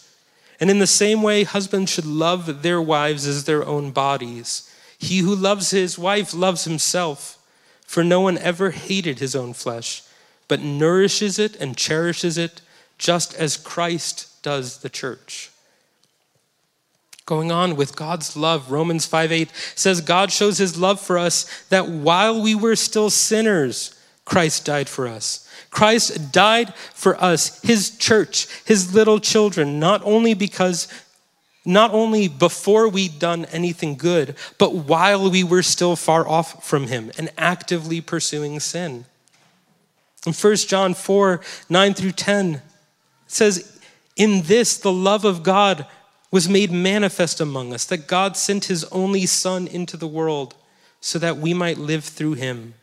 [0.59, 4.69] And in the same way husbands should love their wives as their own bodies.
[4.97, 7.37] He who loves his wife loves himself
[7.85, 10.03] for no one ever hated his own flesh
[10.47, 12.61] but nourishes it and cherishes it
[12.97, 15.52] just as Christ does the church
[17.25, 18.71] going on with God's love.
[18.71, 23.09] Romans 5 8 says, God shows his love for us that while we were still
[23.09, 25.49] sinners, Christ died for us.
[25.69, 30.87] Christ died for us, his church, his little children, not only because
[31.65, 36.87] not only before we'd done anything good, but while we were still far off from
[36.87, 39.05] him and actively pursuing sin.
[40.25, 42.61] In 1 John 4 9 through 10, it
[43.27, 43.79] says,
[44.15, 45.85] In this the love of God
[46.33, 50.55] was made manifest among us, that God sent his only Son into the world
[50.99, 52.73] so that we might live through him.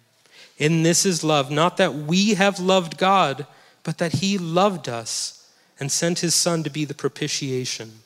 [0.60, 3.48] And this is love, not that we have loved God,
[3.82, 8.02] but that he loved us and sent his Son to be the propitiation,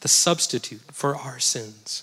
[0.00, 2.02] the substitute for our sins.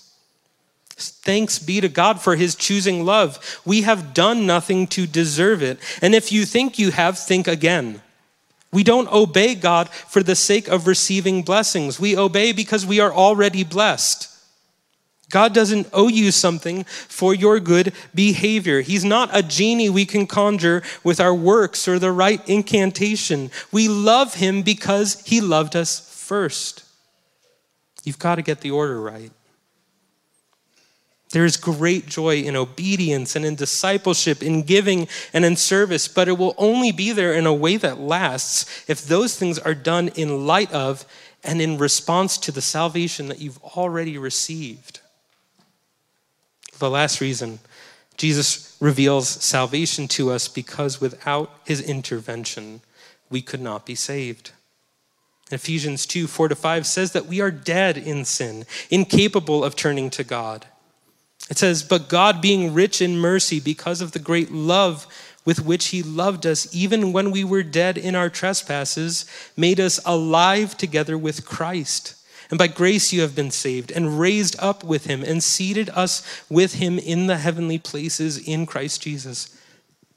[0.88, 3.60] Thanks be to God for his choosing love.
[3.66, 5.78] We have done nothing to deserve it.
[6.00, 8.00] And if you think you have, think again.
[8.76, 11.98] We don't obey God for the sake of receiving blessings.
[11.98, 14.28] We obey because we are already blessed.
[15.30, 18.82] God doesn't owe you something for your good behavior.
[18.82, 23.50] He's not a genie we can conjure with our works or the right incantation.
[23.72, 26.84] We love Him because He loved us first.
[28.04, 29.30] You've got to get the order right.
[31.30, 36.28] There is great joy in obedience and in discipleship, in giving and in service, but
[36.28, 40.08] it will only be there in a way that lasts if those things are done
[40.08, 41.04] in light of
[41.42, 45.00] and in response to the salvation that you've already received.
[46.78, 47.58] The last reason
[48.16, 52.80] Jesus reveals salvation to us because without his intervention,
[53.30, 54.52] we could not be saved.
[55.50, 60.10] Ephesians 2 4 to 5 says that we are dead in sin, incapable of turning
[60.10, 60.66] to God.
[61.48, 65.06] It says, But God, being rich in mercy, because of the great love
[65.44, 69.24] with which He loved us, even when we were dead in our trespasses,
[69.56, 72.14] made us alive together with Christ.
[72.50, 76.22] And by grace you have been saved, and raised up with Him, and seated us
[76.48, 79.56] with Him in the heavenly places in Christ Jesus.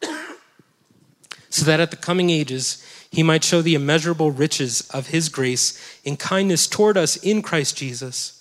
[1.50, 6.00] so that at the coming ages he might show the immeasurable riches of his grace
[6.04, 8.39] in kindness toward us in Christ Jesus.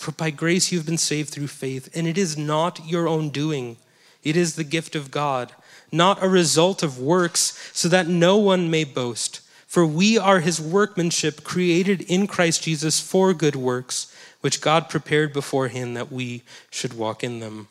[0.00, 3.28] For by grace you have been saved through faith, and it is not your own
[3.28, 3.76] doing,
[4.22, 5.52] it is the gift of God,
[5.92, 9.42] not a result of works, so that no one may boast.
[9.66, 15.34] For we are his workmanship, created in Christ Jesus for good works, which God prepared
[15.34, 17.68] beforehand that we should walk in them.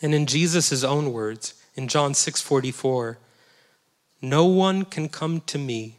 [0.00, 3.18] And in Jesus' own words, in John 6 44,
[4.22, 5.96] no one can come to me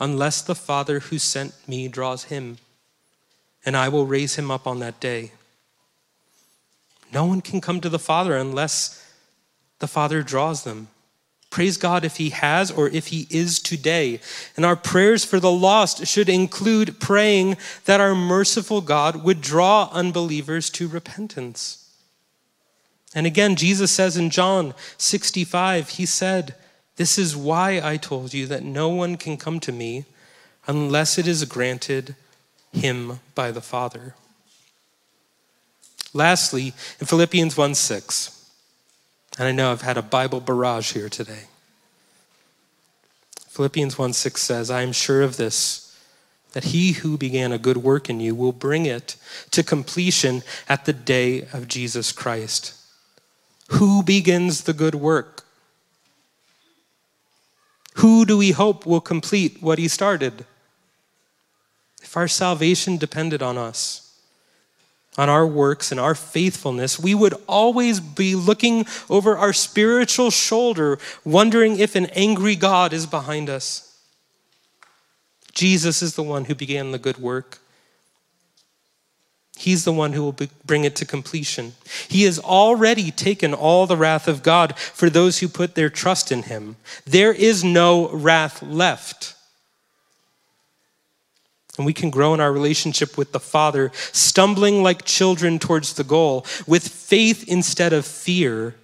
[0.00, 2.56] unless the Father who sent me draws him,
[3.68, 5.32] and I will raise him up on that day.
[7.12, 9.06] No one can come to the Father unless
[9.78, 10.88] the Father draws them.
[11.50, 14.20] Praise God if He has or if He is today.
[14.56, 19.90] And our prayers for the lost should include praying that our merciful God would draw
[19.92, 21.92] unbelievers to repentance.
[23.14, 26.54] And again, Jesus says in John 65, He said,
[26.96, 30.06] this is why I told you that no one can come to me
[30.66, 32.16] unless it is granted
[32.72, 34.14] him by the Father.
[36.12, 38.50] Lastly, in Philippians 1 6,
[39.38, 41.44] and I know I've had a Bible barrage here today.
[43.48, 45.96] Philippians 1 6 says, I am sure of this,
[46.52, 49.16] that he who began a good work in you will bring it
[49.50, 52.74] to completion at the day of Jesus Christ.
[53.70, 55.44] Who begins the good work?
[57.94, 60.46] Who do we hope will complete what he started?
[62.08, 64.14] If our salvation depended on us,
[65.18, 70.98] on our works and our faithfulness, we would always be looking over our spiritual shoulder,
[71.22, 74.00] wondering if an angry God is behind us.
[75.52, 77.58] Jesus is the one who began the good work.
[79.58, 81.74] He's the one who will bring it to completion.
[82.08, 86.32] He has already taken all the wrath of God for those who put their trust
[86.32, 86.76] in him.
[87.04, 89.34] There is no wrath left.
[91.78, 96.04] And we can grow in our relationship with the Father, stumbling like children towards the
[96.04, 98.74] goal, with faith instead of fear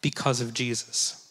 [0.00, 1.22] because of Jesus.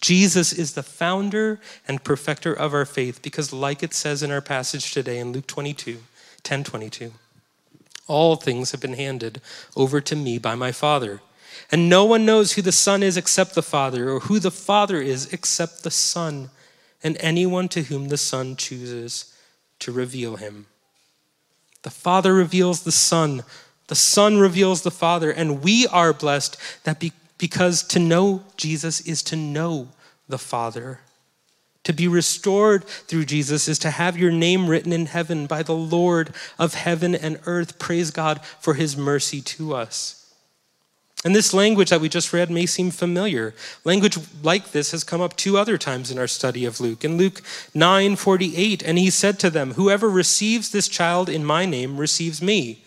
[0.00, 4.40] Jesus is the founder and perfecter of our faith because, like it says in our
[4.40, 5.98] passage today in Luke 22,
[6.42, 7.12] 10 22.
[8.06, 9.42] All things have been handed
[9.76, 11.20] over to me by my Father.
[11.70, 15.02] And no one knows who the Son is except the Father, or who the Father
[15.02, 16.50] is except the Son,
[17.04, 19.30] and anyone to whom the Son chooses
[19.80, 20.66] to reveal him.
[21.82, 23.42] The Father reveals the Son,
[23.88, 29.00] the Son reveals the Father, and we are blessed that be, because to know Jesus
[29.00, 29.88] is to know
[30.28, 31.00] the Father.
[31.84, 35.74] To be restored through Jesus is to have your name written in heaven by the
[35.74, 37.78] Lord of heaven and earth.
[37.78, 40.19] Praise God for his mercy to us.
[41.22, 43.54] And this language that we just read may seem familiar.
[43.84, 47.04] Language like this has come up two other times in our study of Luke.
[47.04, 47.42] In Luke
[47.74, 52.40] 9 48, and he said to them, Whoever receives this child in my name receives
[52.40, 52.82] me.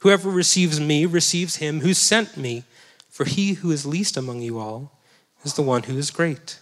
[0.00, 2.64] Whoever receives me receives him who sent me.
[3.08, 4.92] For he who is least among you all
[5.42, 6.58] is the one who is great.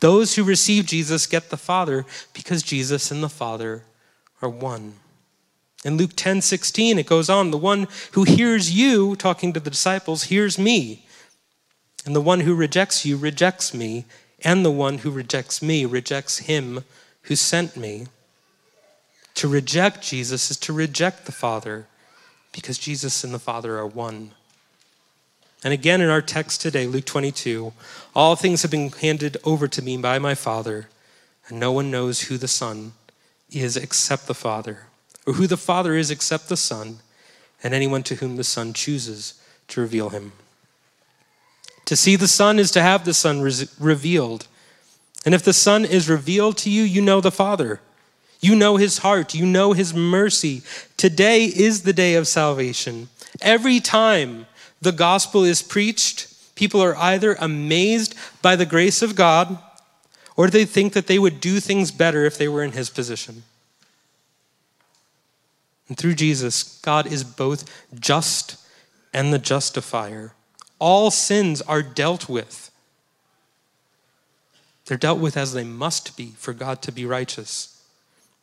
[0.00, 3.82] Those who receive Jesus get the Father because Jesus and the Father
[4.40, 4.94] are one.
[5.86, 9.70] In Luke 10 16, it goes on the one who hears you talking to the
[9.70, 11.06] disciples hears me.
[12.04, 14.04] And the one who rejects you rejects me.
[14.42, 16.82] And the one who rejects me rejects him
[17.22, 18.08] who sent me.
[19.34, 21.86] To reject Jesus is to reject the Father
[22.50, 24.32] because Jesus and the Father are one.
[25.62, 27.72] And again in our text today, Luke 22,
[28.12, 30.88] all things have been handed over to me by my Father,
[31.46, 32.94] and no one knows who the Son
[33.52, 34.86] is except the Father,
[35.26, 36.98] or who the Father is except the Son,
[37.62, 39.34] and anyone to whom the Son chooses
[39.68, 40.32] to reveal him.
[41.86, 44.46] To see the Son is to have the Son re- revealed.
[45.24, 47.80] And if the Son is revealed to you, you know the Father.
[48.40, 49.34] You know his heart.
[49.34, 50.62] You know his mercy.
[50.96, 53.08] Today is the day of salvation.
[53.40, 54.46] Every time
[54.80, 59.58] the gospel is preached, people are either amazed by the grace of God
[60.36, 63.42] or they think that they would do things better if they were in his position.
[65.88, 67.64] And through Jesus, God is both
[67.98, 68.56] just
[69.12, 70.32] and the justifier.
[70.78, 72.70] All sins are dealt with.
[74.86, 77.72] They're dealt with as they must be for God to be righteous.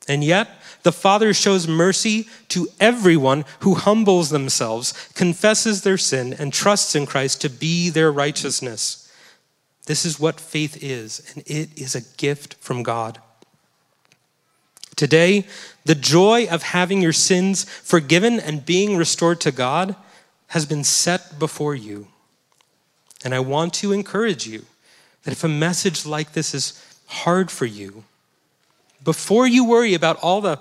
[0.08, 0.50] And yet,
[0.84, 7.06] the Father shows mercy to everyone who humbles themselves, confesses their sin, and trusts in
[7.06, 9.10] Christ to be their righteousness.
[9.86, 13.20] This is what faith is, and it is a gift from God.
[14.96, 15.46] Today,
[15.86, 19.96] the joy of having your sins forgiven and being restored to God
[20.48, 22.08] has been set before you.
[23.26, 24.66] And I want to encourage you
[25.24, 28.04] that if a message like this is hard for you,
[29.04, 30.60] before you worry about all the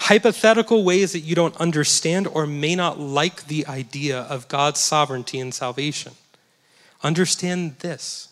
[0.00, 5.38] hypothetical ways that you don't understand or may not like the idea of God's sovereignty
[5.38, 6.12] and salvation,
[7.02, 8.28] understand this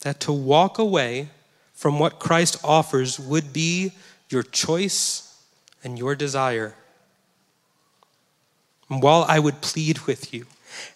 [0.00, 1.28] that to walk away
[1.72, 3.92] from what Christ offers would be
[4.32, 5.42] your choice
[5.84, 6.74] and your desire.
[8.88, 10.46] And while I would plead with you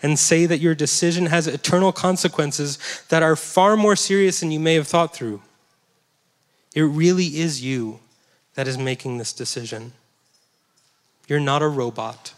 [0.03, 2.79] and say that your decision has eternal consequences
[3.09, 5.43] that are far more serious than you may have thought through,
[6.75, 8.01] it really is you
[8.55, 9.93] that is making this decision.
[11.29, 12.35] You're not a robot,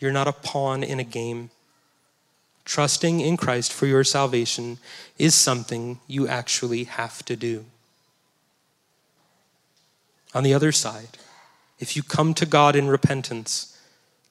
[0.00, 1.50] you're not a pawn in a game.
[2.64, 4.78] Trusting in Christ for your salvation
[5.16, 7.64] is something you actually have to do.
[10.38, 11.18] On the other side,
[11.80, 13.76] if you come to God in repentance,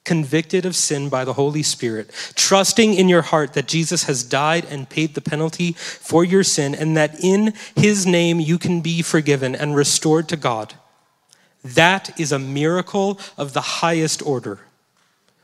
[0.04, 4.64] convicted of sin by the Holy Spirit, trusting in your heart that Jesus has died
[4.70, 9.02] and paid the penalty for your sin, and that in his name you can be
[9.02, 10.72] forgiven and restored to God.
[11.62, 14.60] That is a miracle of the highest order,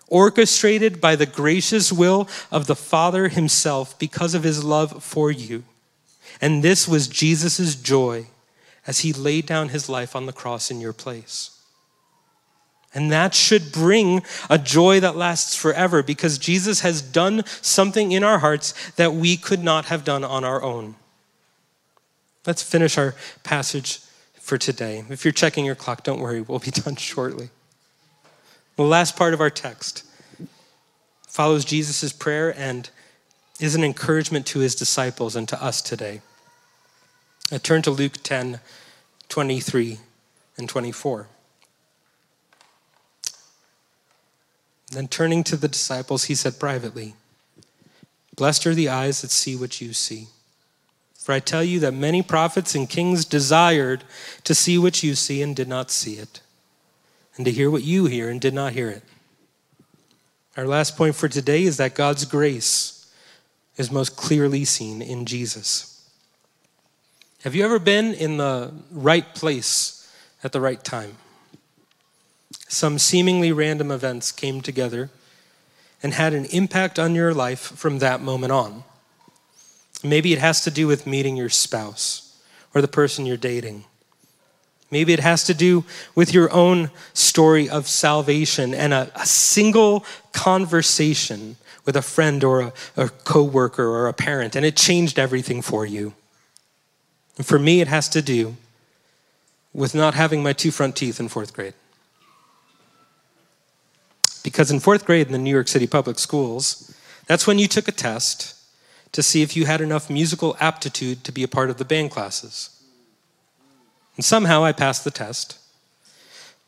[0.09, 5.65] orchestrated by the gracious will of the Father himself because of his love for you.
[6.41, 8.29] And this was Jesus' joy
[8.87, 11.51] as he laid down his life on the cross in your place.
[12.95, 18.23] And that should bring a joy that lasts forever because Jesus has done something in
[18.23, 20.95] our hearts that we could not have done on our own.
[22.47, 24.01] Let's finish our passage
[24.39, 25.05] for today.
[25.09, 27.49] If you're checking your clock, don't worry, we'll be done shortly.
[28.77, 30.05] The last part of our text
[31.27, 32.89] follows Jesus' prayer and
[33.59, 36.21] is an encouragement to his disciples and to us today.
[37.55, 38.59] I turn to Luke 10
[39.29, 39.99] 23
[40.59, 41.29] and 24.
[44.91, 47.15] Then turning to the disciples, he said privately,
[48.35, 50.27] Blessed are the eyes that see what you see.
[51.17, 54.03] For I tell you that many prophets and kings desired
[54.43, 56.41] to see what you see and did not see it,
[57.37, 59.05] and to hear what you hear and did not hear it.
[60.57, 63.13] Our last point for today is that God's grace
[63.77, 65.94] is most clearly seen in Jesus.
[67.45, 70.11] Have you ever been in the right place
[70.43, 71.17] at the right time?
[72.75, 75.11] some seemingly random events came together
[76.03, 78.85] and had an impact on your life from that moment on.
[80.03, 82.37] Maybe it has to do with meeting your spouse
[82.75, 83.85] or the person you're dating.
[84.91, 85.85] Maybe it has to do
[86.15, 92.61] with your own story of salvation and a, a single conversation with a friend or
[92.61, 96.15] a, a coworker or a parent, and it changed everything for you.
[97.37, 98.57] And for me, it has to do
[99.73, 101.75] with not having my two front teeth in fourth grade.
[104.43, 106.95] Because in fourth grade in the New York City public schools,
[107.27, 108.55] that's when you took a test
[109.13, 112.11] to see if you had enough musical aptitude to be a part of the band
[112.11, 112.71] classes.
[114.17, 115.59] And somehow I passed the test.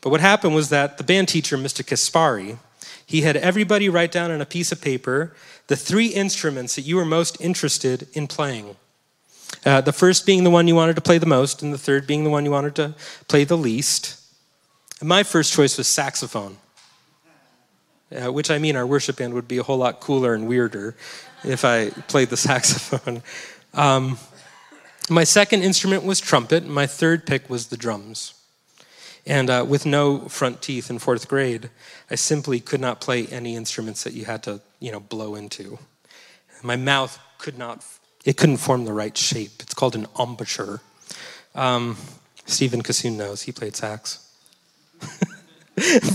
[0.01, 1.83] But what happened was that the band teacher, Mr.
[1.83, 2.57] Kaspari,
[3.05, 5.33] he had everybody write down on a piece of paper
[5.67, 8.75] the three instruments that you were most interested in playing.
[9.65, 12.07] Uh, the first being the one you wanted to play the most, and the third
[12.07, 12.95] being the one you wanted to
[13.27, 14.21] play the least.
[14.99, 16.57] And my first choice was saxophone.
[18.09, 20.95] Uh, which I mean, our worship band would be a whole lot cooler and weirder
[21.43, 23.21] if I played the saxophone.
[23.73, 24.17] Um,
[25.09, 26.63] my second instrument was trumpet.
[26.63, 28.33] and My third pick was the drums.
[29.25, 31.69] And uh, with no front teeth in fourth grade,
[32.09, 35.79] I simply could not play any instruments that you had to, you know, blow into.
[36.63, 37.85] My mouth could not,
[38.27, 39.53] it couldn't form the right shape.
[39.61, 40.81] It's called an embouchure.
[41.55, 41.95] Um,
[42.45, 44.29] Stephen Cassoon knows, he played sax.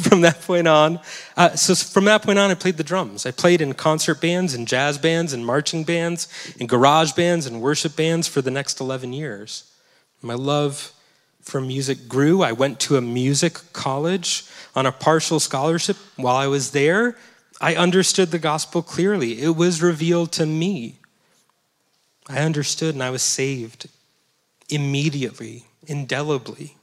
[0.02, 1.00] from that point on.
[1.38, 3.24] Uh, so from that point on, I played the drums.
[3.24, 6.28] I played in concert bands and jazz bands and marching bands
[6.60, 9.72] and garage bands and worship bands for the next 11 years.
[10.20, 10.92] My love
[11.40, 12.42] for music grew.
[12.42, 14.44] I went to a music college
[14.76, 15.96] on a partial scholarship.
[16.16, 17.16] While I was there,
[17.58, 19.40] I understood the gospel clearly.
[19.40, 20.98] It was revealed to me.
[22.28, 23.88] I understood and I was saved
[24.68, 26.76] immediately, indelibly.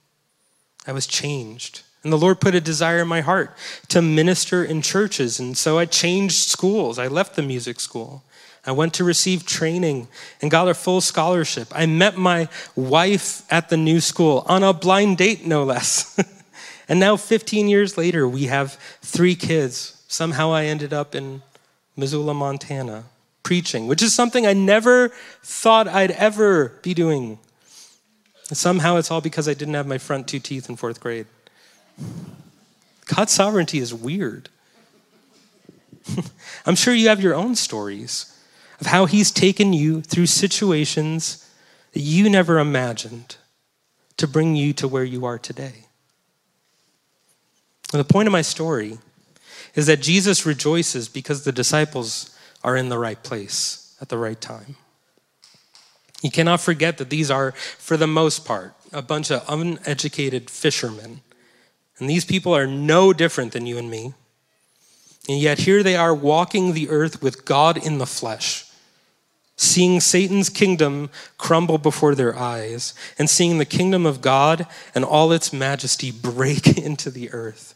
[0.86, 1.82] I was changed.
[2.04, 3.56] And the Lord put a desire in my heart
[3.90, 5.40] to minister in churches.
[5.40, 6.98] And so I changed schools.
[6.98, 8.24] I left the music school.
[8.66, 10.08] I went to receive training
[10.42, 11.70] and got a full scholarship.
[11.74, 16.18] I met my wife at the new school on a blind date, no less.
[16.90, 20.04] and now, 15 years later, we have three kids.
[20.08, 21.42] Somehow I ended up in
[21.96, 23.06] Missoula, Montana,
[23.44, 25.10] preaching, which is something I never
[25.44, 27.40] thought I'd ever be doing.
[28.50, 31.28] And somehow it's all because I didn't have my front two teeth in fourth grade.
[33.06, 34.50] God's sovereignty is weird.
[36.66, 38.36] I'm sure you have your own stories
[38.80, 41.50] of how he's taken you through situations
[41.94, 43.38] that you never imagined
[44.18, 45.86] to bring you to where you are today.
[47.92, 49.00] And the point of my story
[49.76, 54.40] is that Jesus rejoices because the disciples are in the right place at the right
[54.40, 54.76] time.
[56.22, 61.22] You cannot forget that these are, for the most part, a bunch of uneducated fishermen.
[61.98, 64.14] And these people are no different than you and me.
[65.30, 68.66] And yet here they are walking the earth with God in the flesh,
[69.56, 75.32] seeing Satan's kingdom crumble before their eyes, and seeing the kingdom of God and all
[75.32, 77.76] its majesty break into the earth.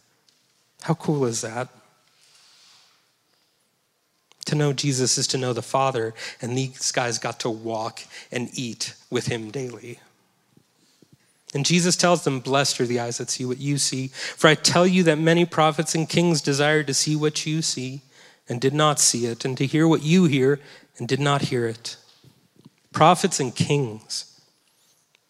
[0.82, 1.70] How cool is that?
[4.46, 8.50] To know Jesus is to know the Father, and these guys got to walk and
[8.54, 10.00] eat with him daily.
[11.54, 14.08] And Jesus tells them, Blessed are the eyes that see what you see.
[14.08, 18.02] For I tell you that many prophets and kings desired to see what you see
[18.50, 20.60] and did not see it, and to hear what you hear
[20.98, 21.96] and did not hear it.
[22.92, 24.38] Prophets and kings.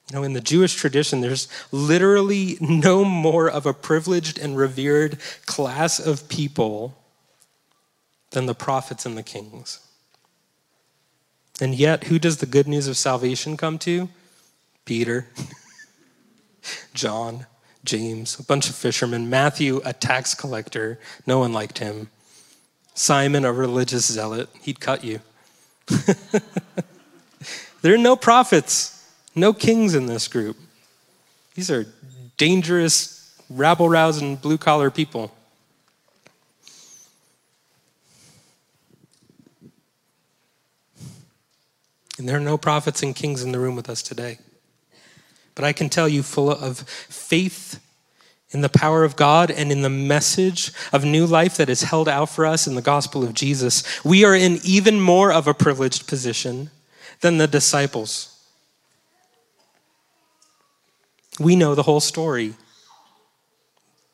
[0.10, 5.20] You know, in the Jewish tradition, there's literally no more of a privileged and revered
[5.46, 6.98] class of people
[8.34, 9.80] than the prophets and the kings.
[11.62, 14.10] And yet, who does the good news of salvation come to?
[14.86, 15.28] Peter,
[16.94, 17.46] John,
[17.86, 22.10] James, a bunch of fishermen, Matthew, a tax collector, no one liked him,
[22.96, 25.20] Simon, a religious zealot, he'd cut you.
[27.82, 30.58] there are no prophets, no kings in this group.
[31.56, 31.86] These are
[32.38, 35.32] dangerous, rabble rousing, blue collar people.
[42.18, 44.38] And there are no prophets and kings in the room with us today.
[45.56, 47.80] But I can tell you, full of faith
[48.52, 52.08] in the power of God and in the message of new life that is held
[52.08, 55.54] out for us in the gospel of Jesus, we are in even more of a
[55.54, 56.70] privileged position
[57.22, 58.30] than the disciples.
[61.40, 62.54] We know the whole story.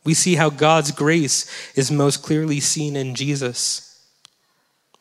[0.06, 1.45] We see how God's grace
[1.76, 3.89] is most clearly seen in Jesus.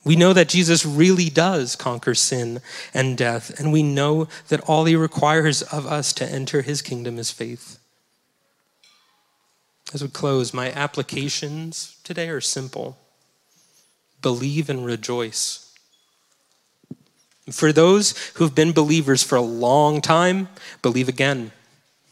[0.04, 2.60] We know that Jesus really does conquer sin
[2.94, 7.18] and death, and we know that all he requires of us to enter his kingdom
[7.18, 7.78] is faith.
[9.92, 12.96] As we close, my applications today are simple
[14.20, 15.72] believe and rejoice.
[17.50, 20.48] For those who've been believers for a long time,
[20.82, 21.52] believe again.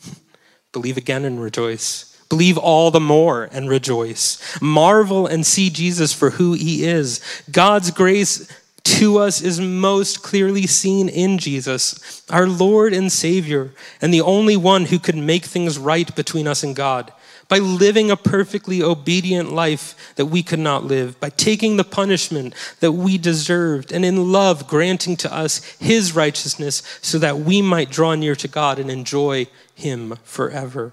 [0.73, 2.16] believe again and rejoice.
[2.29, 4.61] Believe all the more and rejoice.
[4.61, 7.21] Marvel and see Jesus for who he is.
[7.51, 8.49] God's grace
[8.87, 14.57] to us is most clearly seen in Jesus, our Lord and Savior, and the only
[14.57, 17.13] one who could make things right between us and God.
[17.49, 22.55] By living a perfectly obedient life that we could not live, by taking the punishment
[22.81, 27.91] that we deserved, and in love granting to us his righteousness so that we might
[27.91, 30.93] draw near to God and enjoy him forever.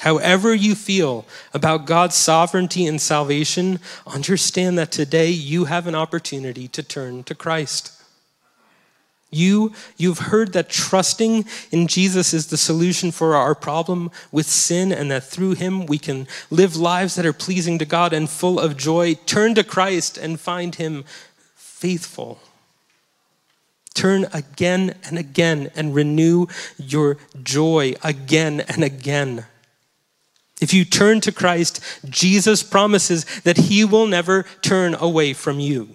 [0.00, 6.68] However, you feel about God's sovereignty and salvation, understand that today you have an opportunity
[6.68, 7.92] to turn to Christ.
[9.30, 14.92] You, you've heard that trusting in Jesus is the solution for our problem with sin,
[14.92, 18.58] and that through him we can live lives that are pleasing to God and full
[18.58, 19.14] of joy.
[19.26, 21.04] Turn to Christ and find him
[21.54, 22.40] faithful.
[23.94, 26.46] Turn again and again and renew
[26.78, 29.44] your joy again and again.
[30.60, 35.94] If you turn to Christ, Jesus promises that he will never turn away from you.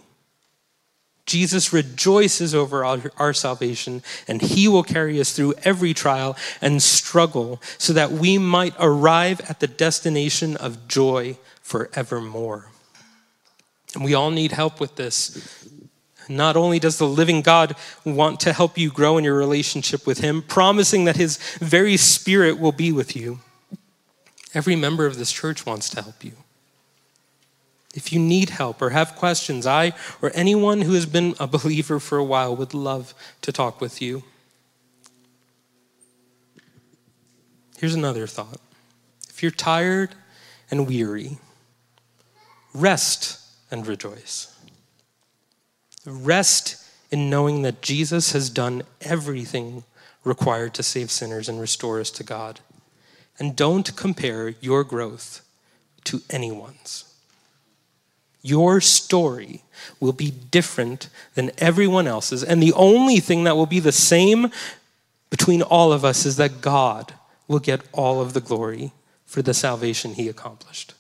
[1.26, 6.82] Jesus rejoices over our, our, salvation, and he will carry us through every trial and
[6.82, 12.70] struggle so that we might arrive at the destination of joy forevermore.
[13.96, 15.66] And we all need help with this.
[16.28, 20.20] Not only does the living God want to help you grow in your relationship with
[20.20, 23.40] him, promising that his very spirit will be with you
[24.54, 26.34] Every member of this church wants to help you.
[27.94, 32.00] If you need help or have questions, I or anyone who has been a believer
[32.00, 34.24] for a while would love to talk with you.
[37.78, 38.60] Here's another thought.
[39.30, 40.16] If you're tired
[40.72, 41.38] and weary,
[42.74, 43.40] rest
[43.70, 44.56] and rejoice.
[46.06, 46.78] Rest
[47.12, 49.84] in knowing that Jesus has done everything
[50.24, 52.60] required to save sinners and restore us to God.
[53.44, 55.46] And don't compare your growth
[56.06, 57.04] to anyone's.
[58.42, 59.64] Your story
[60.00, 62.42] will be different than everyone else's.
[62.42, 64.50] And the only thing that will be the same
[65.30, 67.16] between all of us is that God
[67.50, 68.94] will get all of the glory
[69.26, 70.94] for the salvation he accomplished.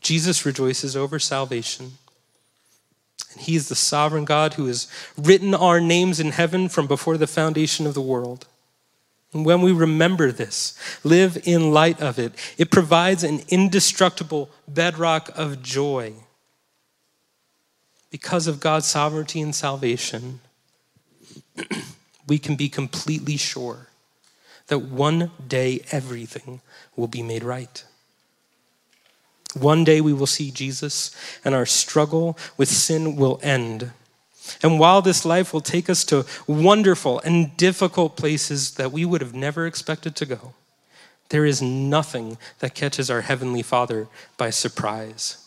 [0.00, 1.92] Jesus rejoices over salvation.
[3.32, 7.16] And He is the sovereign God who has written our names in heaven from before
[7.16, 8.48] the foundation of the world.
[9.34, 15.60] When we remember this, live in light of it, it provides an indestructible bedrock of
[15.60, 16.14] joy.
[18.12, 20.38] Because of God's sovereignty and salvation,
[22.28, 23.88] we can be completely sure
[24.68, 26.60] that one day everything
[26.94, 27.84] will be made right.
[29.58, 31.10] One day we will see Jesus
[31.44, 33.90] and our struggle with sin will end.
[34.62, 39.20] And while this life will take us to wonderful and difficult places that we would
[39.20, 40.54] have never expected to go,
[41.30, 45.38] there is nothing that catches our Heavenly Father by surprise.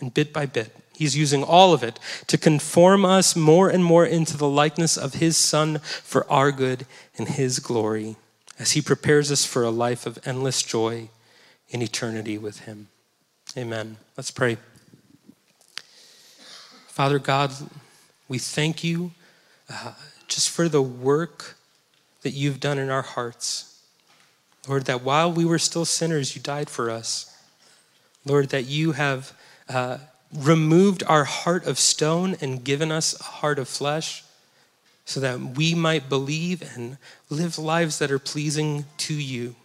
[0.00, 4.06] And bit by bit, He's using all of it to conform us more and more
[4.06, 8.16] into the likeness of His Son for our good and His glory
[8.58, 11.08] as He prepares us for a life of endless joy
[11.70, 12.88] in eternity with Him.
[13.56, 13.96] Amen.
[14.16, 14.58] Let's pray.
[16.86, 17.52] Father God,
[18.32, 19.10] we thank you
[19.70, 19.92] uh,
[20.26, 21.56] just for the work
[22.22, 23.78] that you've done in our hearts.
[24.66, 27.36] Lord, that while we were still sinners, you died for us.
[28.24, 29.34] Lord, that you have
[29.68, 29.98] uh,
[30.34, 34.24] removed our heart of stone and given us a heart of flesh
[35.04, 36.96] so that we might believe and
[37.28, 39.56] live lives that are pleasing to you.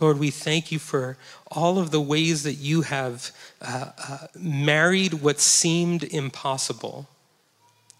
[0.00, 1.16] Lord, we thank you for
[1.50, 7.08] all of the ways that you have uh, uh, married what seemed impossible,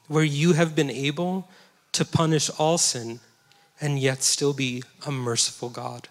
[0.09, 1.48] where you have been able
[1.92, 3.20] to punish all sin
[3.80, 6.09] and yet still be a merciful God.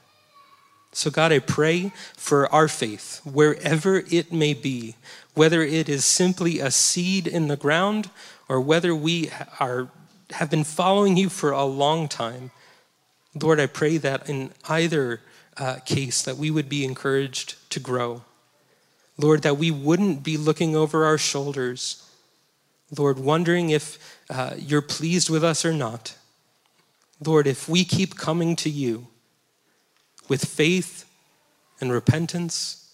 [0.91, 4.95] So, God, I pray for our faith, wherever it may be,
[5.33, 8.09] whether it is simply a seed in the ground
[8.47, 9.29] or whether we
[9.59, 9.89] are,
[10.31, 12.51] have been following you for a long time.
[13.33, 15.19] Lord, I pray that in either
[15.57, 18.23] uh, case that we would be encouraged to grow.
[19.17, 22.04] Lord, that we wouldn't be looking over our shoulders,
[22.95, 23.97] Lord, wondering if
[24.29, 26.15] uh, you're pleased with us or not.
[27.23, 29.07] Lord, if we keep coming to you
[30.27, 31.05] with faith
[31.79, 32.93] and repentance,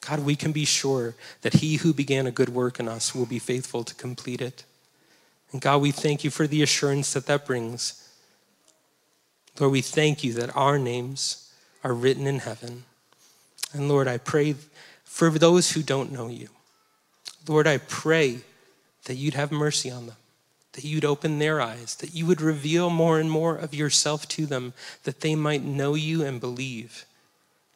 [0.00, 3.26] God, we can be sure that he who began a good work in us will
[3.26, 4.64] be faithful to complete it.
[5.52, 8.08] And God, we thank you for the assurance that that brings.
[9.58, 12.84] Lord, we thank you that our names are written in heaven.
[13.72, 14.54] And Lord, I pray
[15.04, 16.48] for those who don't know you.
[17.48, 18.40] Lord, I pray
[19.04, 20.16] that you'd have mercy on them,
[20.72, 24.46] that you'd open their eyes, that you would reveal more and more of yourself to
[24.46, 24.72] them,
[25.04, 27.04] that they might know you and believe.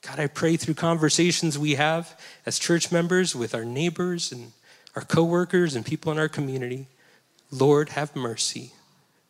[0.02, 4.52] God, I pray through conversations we have as church members with our neighbors and
[4.94, 6.86] our coworkers and people in our community,
[7.50, 8.72] Lord, have mercy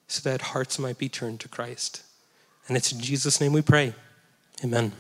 [0.09, 2.03] so that hearts might be turned to Christ.
[2.69, 3.95] And it's in Jesus' name we pray.
[4.63, 4.93] Amen.